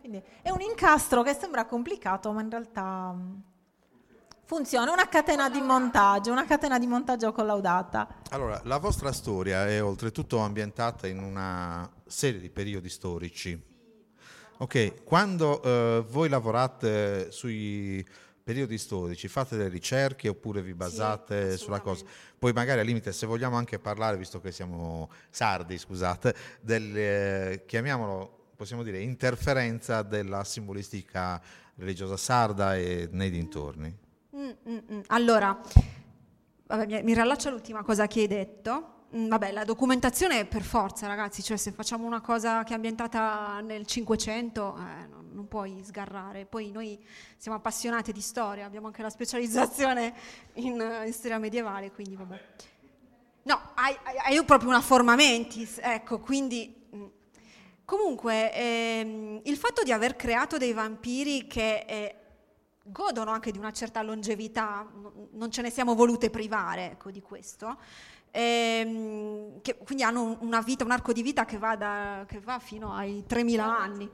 Quindi 0.01 0.21
è 0.41 0.49
un 0.49 0.59
incastro 0.59 1.21
che 1.23 1.33
sembra 1.33 1.63
complicato, 1.63 2.33
ma 2.33 2.41
in 2.41 2.49
realtà 2.49 3.13
mm, 3.13 3.33
funziona, 4.49 4.91
una 4.91 5.07
catena 5.07 5.47
di 5.47 5.61
montaggio, 5.61 6.31
una 6.31 6.47
catena 6.47 6.79
di 6.79 6.87
montaggio 6.87 7.31
collaudata. 7.31 8.07
Allora, 8.31 8.59
la 8.63 8.79
vostra 8.79 9.11
storia 9.11 9.67
è 9.67 9.79
oltretutto 9.79 10.39
ambientata 10.39 11.05
in 11.05 11.19
una 11.19 11.87
serie 12.07 12.39
di 12.39 12.49
periodi 12.49 12.89
storici. 12.89 13.63
Ok, 14.57 15.03
quando 15.03 15.61
eh, 15.61 16.03
voi 16.09 16.29
lavorate 16.29 17.31
sui 17.31 18.03
periodi 18.43 18.79
storici, 18.79 19.27
fate 19.27 19.55
delle 19.55 19.69
ricerche 19.69 20.29
oppure 20.29 20.63
vi 20.63 20.73
basate 20.73 21.55
sulla 21.55 21.81
cosa? 21.81 22.03
Poi 22.39 22.51
magari 22.51 22.79
al 22.79 22.87
limite, 22.87 23.11
se 23.11 23.27
vogliamo 23.27 23.55
anche 23.55 23.77
parlare, 23.77 24.17
visto 24.17 24.41
che 24.41 24.51
siamo 24.51 25.11
sardi, 25.29 25.77
scusate, 25.77 26.33
del, 26.59 26.97
eh, 26.97 27.63
chiamiamolo, 27.67 28.47
possiamo 28.55 28.81
dire, 28.81 28.99
interferenza 28.99 30.01
della 30.01 30.43
simbolistica 30.43 31.39
religiosa 31.75 32.17
sarda 32.17 32.75
e 32.75 33.07
nei 33.11 33.29
dintorni. 33.29 34.07
Mm, 34.49 34.71
mm, 34.71 34.77
mm. 34.93 34.99
Allora, 35.07 35.59
vabbè, 36.65 37.03
mi, 37.03 37.13
riallaccio 37.13 37.49
all'ultima 37.49 37.83
cosa 37.83 38.07
che 38.07 38.21
hai 38.21 38.27
detto. 38.27 38.95
Vabbè, 39.11 39.51
la 39.51 39.63
documentazione 39.63 40.45
per 40.45 40.61
forza, 40.61 41.07
ragazzi, 41.07 41.41
cioè 41.41 41.57
se 41.57 41.71
facciamo 41.71 42.05
una 42.05 42.21
cosa 42.21 42.63
che 42.63 42.73
è 42.73 42.75
ambientata 42.75 43.59
nel 43.59 43.87
500, 43.87 44.75
eh, 44.77 45.07
non, 45.07 45.29
non 45.31 45.47
puoi 45.47 45.81
sgarrare. 45.83 46.45
Poi 46.45 46.71
noi 46.71 47.03
siamo 47.37 47.57
appassionati 47.57 48.11
di 48.11 48.21
storia, 48.21 48.65
abbiamo 48.65 48.87
anche 48.87 49.01
la 49.01 49.09
specializzazione 49.09 50.13
in, 50.53 50.79
eh, 50.79 51.07
in 51.07 51.13
storia 51.13 51.39
medievale, 51.39 51.91
quindi 51.91 52.15
vabbè. 52.15 52.39
No, 53.43 53.59
hai, 53.75 53.95
hai- 54.25 54.45
proprio 54.45 54.69
una 54.69 54.81
forma 54.81 55.15
mentis, 55.15 55.79
ecco, 55.81 56.19
quindi... 56.19 56.77
Comunque, 57.89 58.53
ehm, 58.53 59.41
il 59.45 59.57
fatto 59.57 59.81
di 59.81 59.91
aver 59.91 60.15
creato 60.15 60.59
dei 60.59 60.73
vampiri 60.73 61.47
che 61.47 61.85
eh, 61.87 62.18
godono 62.91 63.31
anche 63.31 63.51
di 63.51 63.57
una 63.57 63.71
certa 63.71 64.01
longevità, 64.01 64.87
non 65.31 65.51
ce 65.51 65.61
ne 65.61 65.69
siamo 65.69 65.95
volute 65.95 66.29
privare 66.29 66.91
ecco, 66.91 67.11
di 67.11 67.21
questo, 67.21 67.77
ehm, 68.31 69.61
che 69.61 69.77
quindi 69.77 70.03
hanno 70.03 70.23
un- 70.23 70.37
una 70.41 70.61
vita, 70.61 70.83
un 70.83 70.91
arco 70.91 71.13
di 71.13 71.21
vita 71.21 71.45
che 71.45 71.57
va, 71.57 71.75
da- 71.75 72.25
che 72.27 72.39
va 72.39 72.59
fino 72.59 72.93
ai 72.93 73.23
3.000 73.25 73.65
anni. 73.65 74.09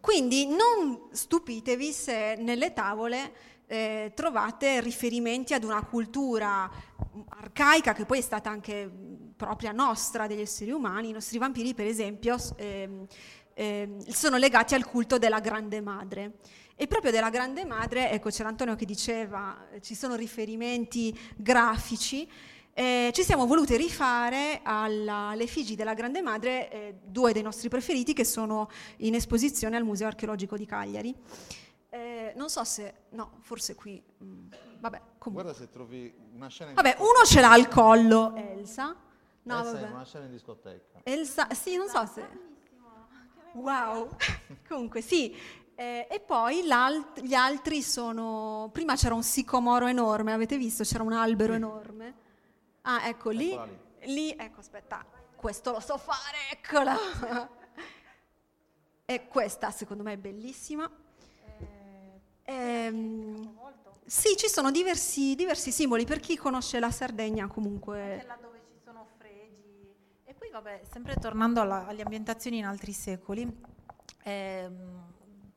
Quindi 0.00 0.46
non 0.46 1.08
stupitevi 1.10 1.92
se 1.92 2.36
nelle 2.38 2.72
tavole 2.72 3.56
eh, 3.70 4.12
trovate 4.14 4.80
riferimenti 4.80 5.52
ad 5.52 5.62
una 5.62 5.84
cultura 5.84 6.70
arcaica 7.28 7.92
che 7.92 8.06
poi 8.06 8.18
è 8.18 8.22
stata 8.22 8.48
anche 8.48 8.90
propria 9.36 9.72
nostra 9.72 10.26
degli 10.26 10.40
esseri 10.40 10.70
umani. 10.70 11.10
I 11.10 11.12
nostri 11.12 11.36
vampiri, 11.36 11.74
per 11.74 11.84
esempio, 11.84 12.38
ehm, 12.56 13.06
ehm, 13.52 14.06
sono 14.06 14.38
legati 14.38 14.74
al 14.74 14.86
culto 14.86 15.18
della 15.18 15.40
Grande 15.40 15.82
Madre. 15.82 16.38
E 16.80 16.86
proprio 16.86 17.10
della 17.10 17.28
Grande 17.28 17.64
Madre, 17.64 18.08
ecco 18.12 18.30
c'era 18.30 18.48
Antonio 18.48 18.76
che 18.76 18.84
diceva, 18.84 19.66
eh, 19.68 19.80
ci 19.80 19.96
sono 19.96 20.14
riferimenti 20.14 21.12
grafici, 21.36 22.30
eh, 22.72 23.10
ci 23.12 23.24
siamo 23.24 23.46
voluti 23.46 23.76
rifare 23.76 24.60
alle 24.62 25.42
effigie 25.42 25.74
della 25.74 25.94
Grande 25.94 26.22
Madre, 26.22 26.70
eh, 26.70 26.94
due 27.02 27.32
dei 27.32 27.42
nostri 27.42 27.68
preferiti 27.68 28.12
che 28.12 28.22
sono 28.22 28.70
in 28.98 29.16
esposizione 29.16 29.76
al 29.76 29.82
Museo 29.82 30.06
Archeologico 30.06 30.56
di 30.56 30.66
Cagliari. 30.66 31.12
Eh, 31.90 32.32
non 32.36 32.48
so 32.48 32.62
se... 32.62 32.94
No, 33.08 33.38
forse 33.40 33.74
qui... 33.74 34.00
mm, 34.22 34.46
vabbè, 34.78 35.00
comunque. 35.18 35.50
Guarda 35.50 35.54
se 35.54 35.68
trovi 35.70 36.14
una 36.36 36.46
scena 36.46 36.70
in 36.70 36.76
Vabbè, 36.76 36.94
uno 37.00 37.24
ce 37.24 37.40
l'ha 37.40 37.50
al 37.50 37.66
collo, 37.66 38.36
Elsa. 38.36 38.94
No, 39.42 39.58
Elsa 39.58 39.70
è 39.78 39.80
vabbè. 39.80 39.92
una 39.94 40.04
scena 40.04 40.24
in 40.26 40.30
discoteca. 40.30 41.00
Elsa, 41.02 41.52
sì, 41.54 41.76
non 41.76 41.88
so 41.88 42.06
se... 42.06 42.46
Wow, 43.54 44.10
comunque 44.68 45.00
sì. 45.00 45.34
Eh, 45.80 46.08
e 46.10 46.18
poi 46.18 46.64
gli 46.64 47.34
altri 47.34 47.82
sono... 47.82 48.68
Prima 48.72 48.96
c'era 48.96 49.14
un 49.14 49.22
sicomoro 49.22 49.86
enorme, 49.86 50.32
avete 50.32 50.56
visto? 50.56 50.82
C'era 50.82 51.04
un 51.04 51.12
albero 51.12 51.52
enorme. 51.52 52.14
Ah, 52.82 53.06
ecco 53.06 53.30
lì. 53.30 53.56
Lì, 54.06 54.34
ecco, 54.36 54.58
aspetta, 54.58 55.06
questo 55.36 55.70
lo 55.70 55.78
so 55.78 55.96
fare, 55.96 56.36
eccola. 56.50 56.96
E 59.04 59.28
questa 59.28 59.70
secondo 59.70 60.02
me 60.02 60.14
è 60.14 60.16
bellissima. 60.16 60.90
Ehm, 62.42 63.56
sì, 64.04 64.34
ci 64.36 64.48
sono 64.48 64.72
diversi, 64.72 65.36
diversi 65.36 65.70
simboli. 65.70 66.04
Per 66.04 66.18
chi 66.18 66.36
conosce 66.36 66.80
la 66.80 66.90
Sardegna 66.90 67.46
comunque... 67.46 68.14
Anche 68.14 68.26
là 68.26 68.38
dove 68.42 68.62
ci 68.66 68.80
sono 68.84 69.06
fregi. 69.16 69.94
E 70.24 70.34
poi, 70.34 70.50
vabbè, 70.50 70.80
sempre 70.90 71.14
tornando 71.20 71.60
alla- 71.60 71.86
alle 71.86 72.02
ambientazioni 72.02 72.58
in 72.58 72.64
altri 72.64 72.90
secoli, 72.90 73.48
ehm, 74.24 75.06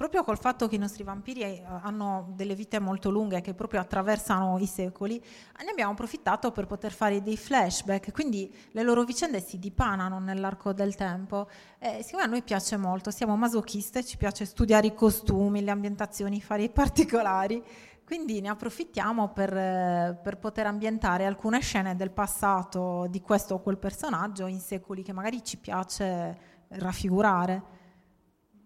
proprio 0.02 0.24
col 0.24 0.40
fatto 0.40 0.68
che 0.68 0.74
i 0.74 0.80
nostri 0.80 1.04
vampiri 1.04 1.42
eh, 1.42 1.64
hanno 1.84 2.34
delle 2.36 2.56
vite 2.56 2.80
molto 2.80 3.12
lunghe 3.12 3.40
che 3.40 3.54
proprio 3.54 3.82
attraversano 3.82 4.58
i 4.58 4.66
secoli, 4.66 5.24
ne 5.64 5.70
abbiamo 5.70 5.92
approfittato 5.92 6.52
per 6.52 6.66
poter 6.66 6.92
fare 6.92 7.22
dei 7.22 7.38
flashback, 7.38 8.12
quindi 8.12 8.52
le 8.72 8.82
loro 8.82 9.04
vicende 9.04 9.40
si 9.40 9.60
dipanano 9.60 10.18
nell'arco 10.18 10.74
del 10.74 10.96
tempo. 10.96 11.48
E 11.78 12.02
siccome 12.02 12.24
a 12.24 12.26
noi 12.26 12.42
piace 12.42 12.78
molto, 12.78 13.12
siamo 13.12 13.36
masochiste, 13.36 14.04
ci 14.04 14.18
piace 14.18 14.46
studiare 14.46 14.88
i 14.88 14.96
costumi, 14.96 15.62
le 15.62 15.70
ambientazioni, 15.70 16.42
fare 16.42 16.64
i 16.64 16.70
particolari. 16.74 17.64
Quindi 18.04 18.42
ne 18.42 18.50
approfittiamo 18.50 19.30
per, 19.30 19.56
eh, 19.56 20.20
per 20.20 20.40
poter 20.40 20.66
ambientare 20.66 21.28
alcune 21.28 21.60
scene 21.60 21.96
del 21.96 22.10
passato 22.10 23.06
di 23.08 23.22
questo 23.22 23.54
o 23.54 23.62
quel 23.62 23.78
personaggio 23.78 24.48
in 24.48 24.60
secoli 24.60 25.04
che 25.04 25.14
magari 25.14 25.44
ci 25.44 25.58
piace 25.58 26.38
raffigurare. 26.70 27.81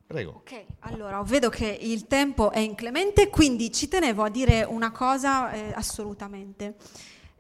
Prego. 0.08 0.32
Ok, 0.46 0.66
allora 0.82 1.22
vedo 1.24 1.50
che 1.50 1.66
il 1.82 2.06
tempo 2.06 2.52
è 2.52 2.60
inclemente, 2.60 3.30
quindi 3.30 3.72
ci 3.72 3.88
tenevo 3.88 4.24
a 4.24 4.30
dire 4.30 4.64
una 4.64 4.92
cosa 4.92 5.52
eh, 5.52 5.72
assolutamente. 5.74 6.76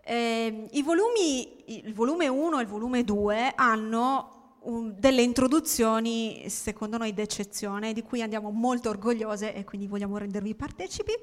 Eh, 0.04 0.68
I 0.72 0.82
volumi, 0.82 1.84
il 1.86 1.94
volume 1.94 2.28
1 2.28 2.58
e 2.58 2.62
il 2.62 2.68
volume 2.68 3.04
2 3.04 3.54
hanno 3.56 4.58
un- 4.62 4.96
delle 4.98 5.22
introduzioni, 5.22 6.50
secondo 6.50 6.98
noi, 6.98 7.14
d'eccezione, 7.14 7.94
di 7.94 8.02
cui 8.02 8.24
andiamo 8.24 8.50
molto 8.50 8.90
orgogliose 8.90 9.54
e 9.54 9.64
quindi 9.64 9.86
vogliamo 9.88 10.18
rendervi 10.18 10.56
partecipi. 10.56 11.14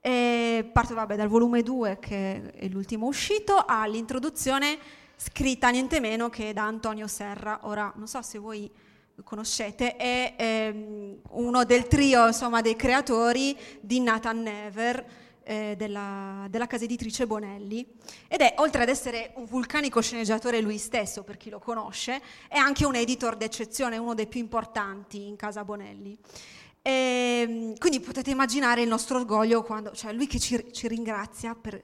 E 0.00 0.70
parto 0.72 0.94
vabbè, 0.94 1.16
dal 1.16 1.28
volume 1.28 1.62
2, 1.62 1.98
che 1.98 2.52
è 2.52 2.68
l'ultimo 2.68 3.06
uscito, 3.06 3.64
all'introduzione 3.66 4.78
scritta 5.16 5.70
niente 5.70 5.98
meno 5.98 6.28
che 6.28 6.52
da 6.52 6.64
Antonio 6.64 7.08
Serra. 7.08 7.60
Ora, 7.64 7.92
non 7.96 8.06
so 8.06 8.22
se 8.22 8.38
voi 8.38 8.70
conoscete, 9.24 9.96
è 9.96 10.34
ehm, 10.36 11.20
uno 11.30 11.64
del 11.64 11.86
trio 11.86 12.26
insomma, 12.26 12.60
dei 12.60 12.76
creatori 12.76 13.56
di 13.80 14.00
Nathan 14.00 14.42
Never, 14.42 15.06
eh, 15.48 15.74
della, 15.78 16.46
della 16.50 16.66
casa 16.66 16.84
editrice 16.84 17.26
Bonelli. 17.26 17.86
Ed 18.28 18.40
è, 18.40 18.54
oltre 18.58 18.82
ad 18.82 18.88
essere 18.88 19.32
un 19.36 19.46
vulcanico 19.46 20.00
sceneggiatore 20.00 20.60
lui 20.60 20.76
stesso, 20.76 21.24
per 21.24 21.38
chi 21.38 21.48
lo 21.48 21.58
conosce, 21.58 22.20
è 22.48 22.58
anche 22.58 22.84
un 22.84 22.94
editor 22.94 23.36
d'eccezione, 23.36 23.96
uno 23.96 24.14
dei 24.14 24.26
più 24.26 24.40
importanti 24.40 25.26
in 25.26 25.36
casa 25.36 25.64
Bonelli. 25.64 26.16
E, 26.82 27.74
quindi 27.78 28.00
potete 28.00 28.30
immaginare 28.30 28.82
il 28.82 28.88
nostro 28.88 29.18
orgoglio 29.18 29.62
quando, 29.62 29.92
cioè 29.92 30.12
lui 30.12 30.26
che 30.26 30.38
ci, 30.38 30.72
ci 30.72 30.86
ringrazia 30.86 31.54
per, 31.54 31.82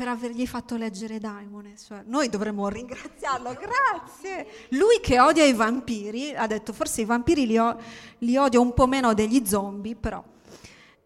per 0.00 0.08
avergli 0.08 0.46
fatto 0.46 0.76
leggere 0.76 1.18
Daimone. 1.18 1.74
Cioè, 1.76 2.04
noi 2.06 2.30
dovremmo 2.30 2.70
ringraziarlo, 2.70 3.52
grazie. 3.52 4.46
Lui 4.70 4.98
che 5.02 5.20
odia 5.20 5.44
i 5.44 5.52
vampiri, 5.52 6.34
ha 6.34 6.46
detto 6.46 6.72
forse 6.72 7.02
i 7.02 7.04
vampiri 7.04 7.46
li, 7.46 7.58
o- 7.58 7.76
li 8.20 8.34
odio 8.38 8.62
un 8.62 8.72
po' 8.72 8.86
meno 8.86 9.12
degli 9.12 9.44
zombie, 9.44 9.94
però. 9.94 10.24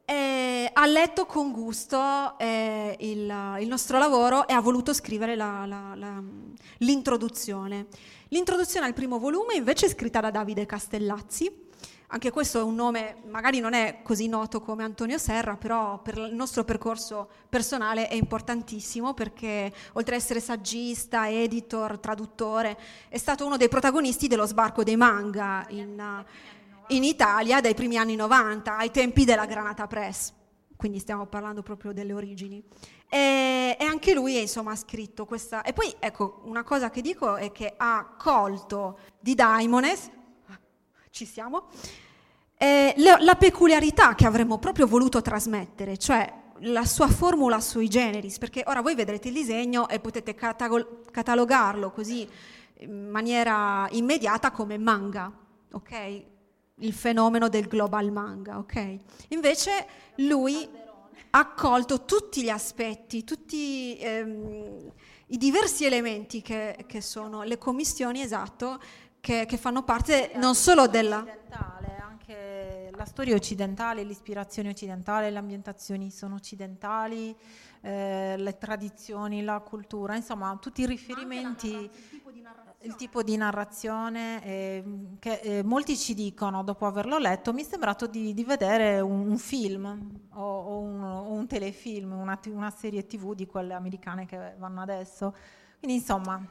Eh, 0.05 0.71
ha 0.73 0.87
letto 0.87 1.27
con 1.27 1.51
gusto 1.51 2.39
eh, 2.39 2.95
il, 3.01 3.57
il 3.59 3.67
nostro 3.67 3.99
lavoro 3.99 4.47
e 4.47 4.53
ha 4.53 4.61
voluto 4.61 4.93
scrivere 4.93 5.35
la- 5.35 5.67
la- 5.67 5.95
la- 5.97 6.23
l'introduzione. 6.79 7.87
L'introduzione 8.29 8.87
al 8.87 8.95
primo 8.95 9.19
volume 9.19 9.55
invece 9.57 9.87
è 9.87 9.89
scritta 9.89 10.21
da 10.21 10.31
Davide 10.31 10.67
Castellazzi. 10.67 11.63
Anche 12.09 12.31
questo 12.31 12.61
è 12.61 12.63
un 12.63 12.75
nome, 12.75 13.17
magari 13.29 13.61
non 13.61 13.73
è 13.73 14.01
così 14.03 14.29
noto 14.29 14.61
come 14.61 14.85
Antonio 14.85 15.19
Serra, 15.19 15.57
però 15.57 16.01
per 16.01 16.19
il 16.19 16.35
nostro 16.35 16.63
percorso 16.63 17.29
personale 17.49 18.09
è 18.09 18.15
importantissimo 18.15 19.15
perché 19.15 19.73
oltre 19.95 20.15
ad 20.15 20.21
essere 20.21 20.41
saggista, 20.41 21.29
editor, 21.29 21.99
traduttore, 21.99 22.79
è 23.09 23.17
stato 23.17 23.47
uno 23.47 23.57
dei 23.57 23.69
protagonisti 23.69 24.29
dello 24.29 24.47
sbarco 24.47 24.85
dei 24.85 24.97
manga 24.97 25.65
in, 25.71 26.25
in 26.89 27.05
Italia 27.05 27.61
dai 27.61 27.75
primi 27.75 27.97
anni 27.97 28.17
90, 28.17 28.77
ai 28.77 28.91
tempi 28.91 29.25
della 29.25 29.47
Granata 29.47 29.87
Press. 29.87 30.33
Quindi 30.77 30.99
stiamo 30.99 31.27
parlando 31.27 31.63
proprio 31.63 31.93
delle 31.93 32.13
origini. 32.13 32.63
E, 33.09 33.77
e 33.79 33.85
anche 33.85 34.13
lui 34.13 34.41
insomma, 34.41 34.73
ha 34.73 34.77
scritto 34.77 35.25
questa... 35.25 35.63
E 35.63 35.73
poi 35.73 35.95
ecco, 35.99 36.43
una 36.45 36.63
cosa 36.63 36.91
che 36.91 37.01
dico 37.01 37.37
è 37.37 37.51
che 37.51 37.73
ha 37.77 38.15
colto 38.19 38.99
di 39.19 39.35
Daimones, 39.35 40.11
ci 41.15 41.27
siamo, 41.27 41.69
eh, 42.59 42.93
la, 42.97 43.37
peculiarità 43.37 44.17
che 44.17 44.27
avremmo 44.27 44.59
proprio 44.59 44.89
voluto 44.89 45.23
trasmettere, 45.23 45.97
cioè 45.97 46.43
la 46.63 46.85
sua 46.85 47.07
formula 47.07 47.61
sui 47.61 47.89
generis, 47.89 48.39
perché 48.39 48.65
ora 48.67 48.81
voi 48.81 48.97
vedrete 48.97 49.29
il 49.29 49.35
disegno 49.35 49.89
e 49.89 50.01
potete 50.01 50.35
catago- 50.35 51.03
catalogarlo 51.13 51.93
così 51.93 52.29
in 52.79 53.11
maniera 53.11 53.87
immediata 53.93 54.51
come 54.51 54.77
manga, 54.77 55.33
ok? 55.71 56.25
Il 56.79 56.93
fenomeno 56.93 57.49
del 57.49 57.69
global 57.69 58.11
manga, 58.11 58.59
ok? 58.59 58.99
Invece 59.29 59.87
lui 60.17 60.69
ha 61.31 61.47
colto 61.53 62.05
tutti 62.05 62.43
gli 62.43 62.49
aspetti, 62.49 63.23
tutti 63.23 63.97
ehm, 64.01 64.93
i 65.29 65.37
diversi 65.37 65.85
elementi 65.85 66.43
che, 66.43 66.85
che 66.87 67.01
sono 67.01 67.43
le 67.45 67.57
commissioni, 67.57 68.21
esatto, 68.21 68.81
che, 69.25 69.47
che 69.47 69.57
fanno 69.57 69.83
parte 69.83 70.33
non 70.35 70.55
solo 70.55 70.87
della... 70.87 71.21
occidentale, 71.21 71.97
anche 71.99 72.91
la 72.95 73.07
storia 73.07 73.35
occidentale, 73.35 74.03
l'ispirazione 74.03 74.69
occidentale, 74.69 75.31
le 75.31 75.39
ambientazioni 75.39 76.11
sono 76.11 76.35
occidentali, 76.35 77.35
eh, 77.81 78.35
le 78.37 78.59
tradizioni, 78.59 79.43
la 79.43 79.61
cultura, 79.61 80.15
insomma 80.15 80.55
tutti 80.61 80.83
i 80.83 80.87
riferimenti, 80.87 81.91
il 82.81 82.95
tipo 82.97 83.23
di 83.23 83.35
narrazione 83.39 84.45
eh, 84.45 84.85
che 85.19 85.41
eh, 85.43 85.63
molti 85.63 85.97
ci 85.97 86.13
dicono 86.13 86.63
dopo 86.63 86.85
averlo 86.85 87.17
letto, 87.17 87.55
mi 87.55 87.63
è 87.63 87.65
sembrato 87.65 88.07
di, 88.07 88.35
di 88.35 88.45
vedere 88.45 89.01
un, 89.01 89.27
un 89.27 89.39
film 89.39 90.21
o, 90.33 90.43
o 90.43 90.81
un, 90.81 91.03
o 91.03 91.33
un 91.33 91.47
telefilm, 91.47 92.13
una, 92.13 92.39
una 92.49 92.71
serie 92.71 93.07
tv 93.07 93.35
di 93.35 93.47
quelle 93.47 93.73
americane 93.73 94.27
che 94.27 94.55
vanno 94.59 94.83
adesso. 94.83 95.35
Quindi 95.79 96.03
insomma, 96.03 96.39
mm, 96.39 96.47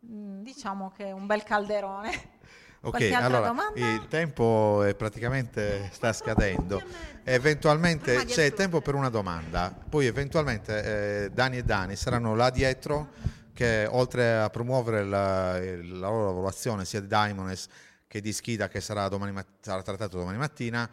diciamo 0.00 0.92
che 0.96 1.06
è 1.06 1.12
un 1.12 1.26
bel 1.26 1.42
calderone. 1.42 2.38
Ok, 2.82 3.10
allora 3.12 3.52
il 3.74 4.06
tempo 4.08 4.82
è 4.82 4.94
praticamente 4.94 5.90
sta 5.92 6.14
scadendo. 6.14 6.82
Eventualmente 7.24 8.24
c'è 8.24 8.54
tempo 8.54 8.80
per 8.80 8.94
una 8.94 9.10
domanda. 9.10 9.70
Poi 9.70 10.06
eventualmente 10.06 11.24
eh, 11.24 11.30
Dani 11.30 11.58
e 11.58 11.62
Dani 11.62 11.94
saranno 11.94 12.34
là 12.34 12.48
dietro 12.48 13.12
che 13.52 13.86
oltre 13.90 14.38
a 14.38 14.48
promuovere 14.48 15.04
la, 15.04 15.58
la 15.58 16.08
loro 16.08 16.24
lavorazione 16.24 16.86
sia 16.86 17.00
di 17.00 17.06
Daimones 17.06 17.68
che 18.06 18.22
di 18.22 18.32
Schida 18.32 18.68
che 18.68 18.80
sarà, 18.80 19.08
domani 19.08 19.38
sarà 19.60 19.82
trattato 19.82 20.16
domani 20.16 20.38
mattina, 20.38 20.88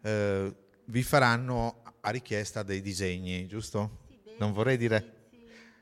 eh, 0.00 0.54
vi 0.84 1.02
faranno 1.02 1.82
a 2.00 2.10
richiesta 2.10 2.62
dei 2.62 2.80
disegni, 2.80 3.48
giusto? 3.48 3.98
Non 4.38 4.52
vorrei 4.52 4.76
dire 4.76 5.28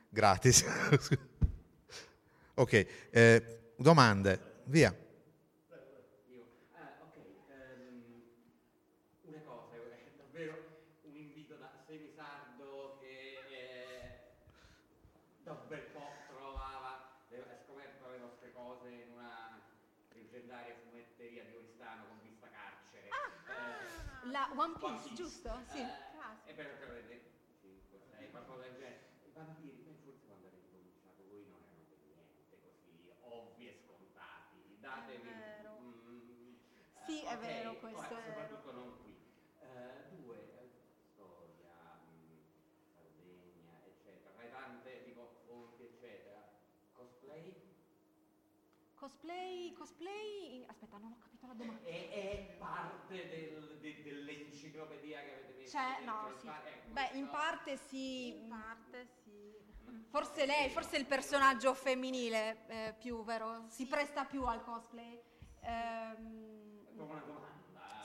gratis. 0.08 0.64
ok, 2.60 2.72
eh, 3.10 3.72
domande, 3.76 4.60
via. 4.64 4.88
Ah, 6.74 6.92
ok, 7.02 7.16
una 9.22 9.40
cosa, 9.44 9.74
è 9.76 10.10
davvero 10.16 10.54
un 11.04 11.16
invito 11.16 11.56
da 11.56 11.70
semisardo 11.86 12.98
che 13.00 13.38
da 15.42 15.52
un 15.52 15.68
bel 15.68 15.80
po' 15.92 16.12
trovava, 16.28 17.24
le- 17.30 17.40
ha 17.42 17.56
scoperto 17.64 18.10
le 18.10 18.18
nostre 18.18 18.52
cose 18.52 18.88
in 18.90 19.12
una 19.12 19.60
leggendaria 20.12 20.74
fumetteria 20.84 21.44
di 21.44 21.54
Oristano 21.54 22.04
con 22.08 22.20
vista 22.22 22.48
carcere. 22.50 23.08
La 24.30 24.48
One 24.54 24.74
One 24.78 24.78
Piece, 24.78 25.08
Piece. 25.08 25.14
giusto? 25.14 25.50
Sì. 25.72 25.78
eh, 25.78 26.50
e 26.50 26.52
per 26.52 26.76
per 26.78 26.92
vedere, 26.92 27.22
sì, 27.60 27.80
cos'è, 27.90 28.30
qualcosa 28.30 28.62
del 28.62 28.74
genere. 28.76 29.08
I 29.24 29.30
vampiri, 29.32 29.89
datemi. 34.80 35.28
È 35.28 35.62
mm, 35.68 35.86
mm, 35.86 36.08
mm, 36.08 36.30
mm, 36.30 36.54
sì, 37.04 37.22
eh, 37.22 37.26
okay, 37.26 37.34
è 37.34 37.38
vero 37.38 37.74
questo. 37.76 38.00
Poi, 38.08 38.22
soprattutto 38.24 38.72
vero. 38.72 38.84
non 38.84 38.98
qui. 39.00 39.18
Uh, 39.60 40.22
due, 40.22 40.36
eh, 40.58 40.68
storia, 41.12 41.98
Sardegna, 42.92 43.84
eccetera, 43.84 44.30
fai 44.34 44.50
tante, 44.50 45.04
tipo, 45.04 45.42
fonti, 45.46 45.84
eccetera. 45.84 46.42
Cosplay? 46.92 47.54
Cosplay, 48.94 49.72
cosplay, 49.72 50.64
aspetta, 50.66 50.98
non 50.98 51.12
ho 51.12 51.18
capito 51.18 51.46
la 51.46 51.54
domanda. 51.54 51.88
È, 51.88 52.08
è 52.10 52.56
parte 52.58 53.28
del, 53.28 53.78
de, 53.80 54.02
dell'enciclopedia 54.02 55.20
che 55.22 55.32
avete 55.32 55.52
visto? 55.54 55.78
Cioè, 55.78 56.04
no, 56.04 56.34
sì. 56.38 56.46
Ecco, 56.46 56.92
Beh, 56.92 57.10
in 57.14 57.28
parte 57.30 57.76
sì. 57.76 58.36
In 58.36 58.48
parte 58.48 59.06
sì 59.06 59.19
Forse 60.10 60.44
lei, 60.44 60.68
forse 60.70 60.96
il 60.96 61.06
personaggio 61.06 61.72
femminile 61.72 62.64
eh, 62.66 62.94
più, 62.98 63.22
vero? 63.22 63.66
Si 63.68 63.84
Sì. 63.84 63.86
presta 63.86 64.24
più 64.24 64.44
al 64.44 64.60
cosplay. 64.64 65.22
Ehm, 65.62 66.84
domanda. 66.96 67.32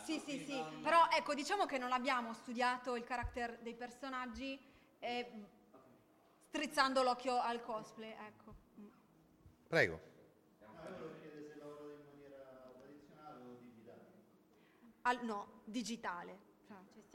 sì, 0.03 0.19
sì, 0.19 0.37
sì. 0.37 0.63
Però 0.83 1.07
ecco, 1.09 1.33
diciamo 1.33 1.65
che 1.65 1.79
non 1.79 1.91
abbiamo 1.91 2.33
studiato 2.33 2.95
il 2.95 3.03
carattere 3.03 3.57
dei 3.63 3.73
personaggi 3.73 4.59
eh, 4.99 5.31
strizzando 6.47 7.01
l'occhio 7.01 7.39
al 7.39 7.63
cosplay, 7.63 8.11
ecco. 8.11 8.53
Prego. 9.67 9.99
Al- 15.01 15.23
no, 15.25 15.61
digitale. 15.65 16.44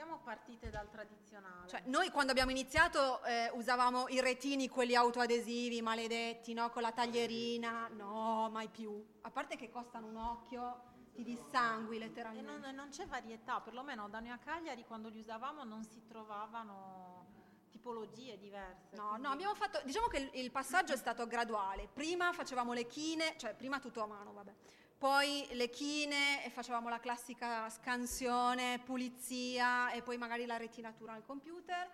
Siamo 0.00 0.18
partite 0.24 0.70
dal 0.70 0.88
tradizionale. 0.88 1.68
Cioè, 1.68 1.82
noi 1.84 2.08
quando 2.08 2.30
abbiamo 2.30 2.50
iniziato 2.50 3.22
eh, 3.22 3.50
usavamo 3.52 4.08
i 4.08 4.18
retini, 4.22 4.66
quelli 4.66 4.94
autoadesivi, 4.94 5.82
maledetti, 5.82 6.54
no? 6.54 6.70
Con 6.70 6.80
la 6.80 6.90
taglierina. 6.90 7.88
No, 7.88 8.48
mai 8.50 8.68
più. 8.68 9.06
A 9.20 9.30
parte 9.30 9.56
che 9.56 9.68
costano 9.68 10.06
un 10.06 10.16
occhio, 10.16 10.84
ti 11.12 11.22
dissangui 11.22 11.96
e 11.96 11.98
letteralmente. 11.98 12.50
non, 12.50 12.64
e 12.64 12.72
non 12.72 12.88
c'è 12.88 13.06
varietà, 13.06 13.60
perlomeno 13.60 14.08
da 14.08 14.20
noi 14.20 14.30
a 14.30 14.38
Cagliari 14.38 14.86
quando 14.86 15.10
li 15.10 15.18
usavamo 15.18 15.64
non 15.64 15.84
si 15.84 16.02
trovavano 16.06 17.26
tipologie 17.68 18.38
diverse. 18.38 18.96
No, 18.96 19.08
quindi- 19.08 19.26
no, 19.26 19.32
abbiamo 19.32 19.54
fatto, 19.54 19.82
diciamo 19.84 20.06
che 20.06 20.16
il, 20.16 20.30
il 20.32 20.50
passaggio 20.50 20.94
è 20.94 20.96
stato 20.96 21.26
graduale. 21.26 21.90
Prima 21.92 22.32
facevamo 22.32 22.72
le 22.72 22.86
chine, 22.86 23.34
cioè 23.36 23.54
prima 23.54 23.78
tutto 23.78 24.02
a 24.02 24.06
mano, 24.06 24.32
vabbè. 24.32 24.54
Poi 25.00 25.48
le 25.52 25.70
chine 25.70 26.44
e 26.44 26.50
facevamo 26.50 26.90
la 26.90 27.00
classica 27.00 27.70
scansione, 27.70 28.80
pulizia 28.80 29.90
e 29.92 30.02
poi 30.02 30.18
magari 30.18 30.44
la 30.44 30.58
retinatura 30.58 31.14
al 31.14 31.24
computer. 31.24 31.90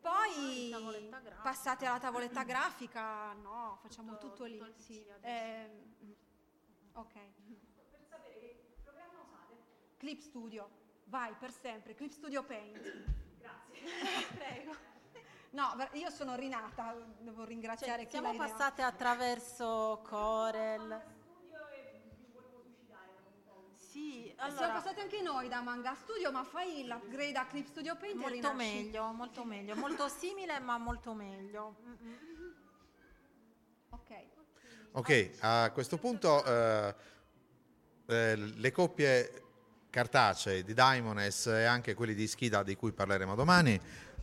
Poi 0.00 0.70
grafica. 0.70 1.40
passate 1.40 1.86
alla 1.86 2.00
tavoletta 2.00 2.42
grafica, 2.42 3.32
no, 3.34 3.78
facciamo 3.80 4.18
tutto, 4.18 4.30
Tutto- 4.30 4.44
lì. 4.46 4.58
tutto 4.58 4.72
sì. 4.76 5.06
Ehm, 5.20 5.70
ok. 6.94 7.12
Per 7.12 8.04
sapere 8.10 8.40
che 8.40 8.74
programma 8.82 9.20
usate? 9.22 9.54
Clip 9.96 10.18
Studio, 10.20 10.68
vai 11.04 11.32
per 11.34 11.52
sempre, 11.52 11.94
Clip 11.94 12.10
Studio 12.10 12.42
Paint. 12.42 13.04
Grazie. 13.38 14.26
Prego. 14.34 14.74
No, 15.50 15.74
io 15.92 16.10
sono 16.10 16.34
rinata, 16.34 16.94
devo 17.20 17.44
ringraziare 17.44 18.02
Cioè, 18.02 18.10
chi 18.10 18.18
siamo 18.18 18.36
passate 18.36 18.82
attraverso 18.82 20.02
Corel. 20.04 21.14
Sì, 23.96 24.30
Siamo 24.36 24.52
allora, 24.52 24.72
passati 24.74 25.00
anche 25.00 25.22
noi 25.22 25.48
da 25.48 25.62
Manga 25.62 25.94
Studio, 25.94 26.30
ma 26.30 26.44
fai 26.44 26.86
l'upgrade 26.86 27.38
a 27.38 27.46
Clip 27.46 27.66
Studio 27.66 27.96
Paint 27.96 28.16
e 28.16 28.18
molto 28.18 28.52
meglio, 28.52 29.10
molto 29.12 29.42
meglio, 29.42 29.74
molto 29.74 30.08
simile 30.20 30.58
ma 30.58 30.76
molto 30.76 31.14
meglio. 31.14 31.76
Ok. 33.88 34.14
Ok, 34.92 35.30
a 35.40 35.70
questo 35.72 35.96
punto 35.96 36.44
eh, 36.44 36.94
eh, 38.04 38.36
le 38.36 38.70
coppie 38.70 39.44
cartacee 39.88 40.62
di 40.62 40.74
Daimones 40.74 41.46
e 41.46 41.64
anche 41.64 41.94
quelli 41.94 42.12
di 42.12 42.26
Schida 42.26 42.62
di 42.62 42.76
cui 42.76 42.92
parleremo 42.92 43.34
domani 43.34 43.80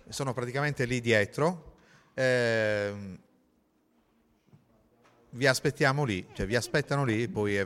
sono 0.07 0.33
praticamente 0.33 0.85
lì 0.85 1.01
dietro. 1.01 1.77
Ehm, 2.13 3.19
vi 5.33 5.47
aspettiamo 5.47 6.03
lì, 6.03 6.25
cioè 6.33 6.45
vi 6.45 6.55
aspettano 6.55 7.03
lì, 7.03 7.27
poi 7.27 7.65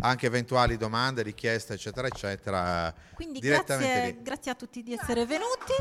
anche 0.00 0.26
eventuali 0.26 0.76
domande, 0.76 1.22
richieste, 1.22 1.74
eccetera, 1.74 2.08
eccetera, 2.08 2.94
Quindi 3.14 3.40
direttamente 3.40 3.92
grazie, 3.92 4.12
lì. 4.12 4.22
grazie 4.22 4.50
a 4.50 4.54
tutti 4.54 4.82
di 4.82 4.92
essere 4.94 5.26
venuti. 5.26 5.72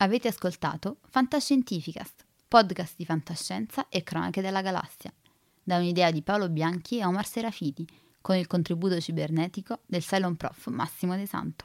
Avete 0.00 0.28
ascoltato 0.28 0.98
Fantascientificast, 1.08 2.24
podcast 2.46 2.94
di 2.96 3.04
fantascienza 3.04 3.88
e 3.88 4.02
cronache 4.02 4.40
della 4.40 4.62
galassia, 4.62 5.12
da 5.62 5.76
un'idea 5.76 6.10
di 6.10 6.22
Paolo 6.22 6.48
Bianchi 6.48 6.98
e 6.98 7.04
Omar 7.04 7.26
Serafiti, 7.26 7.86
con 8.20 8.36
il 8.36 8.46
contributo 8.46 9.00
cibernetico 9.00 9.80
del 9.86 10.04
Cylon 10.04 10.36
Prof 10.36 10.66
Massimo 10.66 11.16
De 11.16 11.26
Santo. 11.26 11.64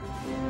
Bye. 0.00 0.49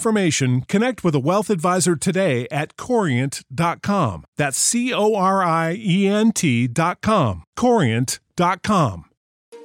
information, 0.00 0.62
connect 0.62 1.04
with 1.04 1.14
a 1.14 1.20
wealth 1.20 1.50
advisor 1.50 1.94
today 1.94 2.46
at 2.50 2.78
corient.com. 2.78 4.24
That's 4.38 4.58
C 4.58 4.94
O 4.94 5.14
R 5.14 5.42
I 5.42 5.74
E 5.78 6.06
N 6.06 6.32
T.com. 6.32 7.44
Corient.com. 7.58 9.04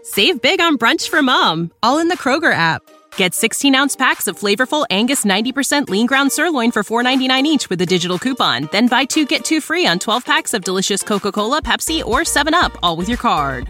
Save 0.03 0.41
big 0.41 0.59
on 0.59 0.77
brunch 0.77 1.07
for 1.07 1.21
mom, 1.23 1.71
all 1.81 1.99
in 1.99 2.09
the 2.09 2.17
Kroger 2.17 2.53
app. 2.53 2.81
Get 3.15 3.33
16 3.33 3.73
ounce 3.75 3.95
packs 3.95 4.27
of 4.27 4.37
flavorful 4.37 4.85
Angus 4.89 5.23
90% 5.23 5.89
lean 5.89 6.05
ground 6.05 6.33
sirloin 6.33 6.71
for 6.71 6.83
$4.99 6.83 7.43
each 7.43 7.69
with 7.69 7.79
a 7.81 7.85
digital 7.85 8.19
coupon. 8.19 8.67
Then 8.71 8.87
buy 8.87 9.05
two 9.05 9.25
get 9.25 9.45
two 9.45 9.61
free 9.61 9.87
on 9.87 9.99
12 9.99 10.25
packs 10.25 10.53
of 10.53 10.63
delicious 10.63 11.01
Coca 11.01 11.31
Cola, 11.31 11.61
Pepsi, 11.61 12.03
or 12.03 12.19
7UP, 12.21 12.75
all 12.83 12.97
with 12.97 13.07
your 13.07 13.17
card. 13.17 13.69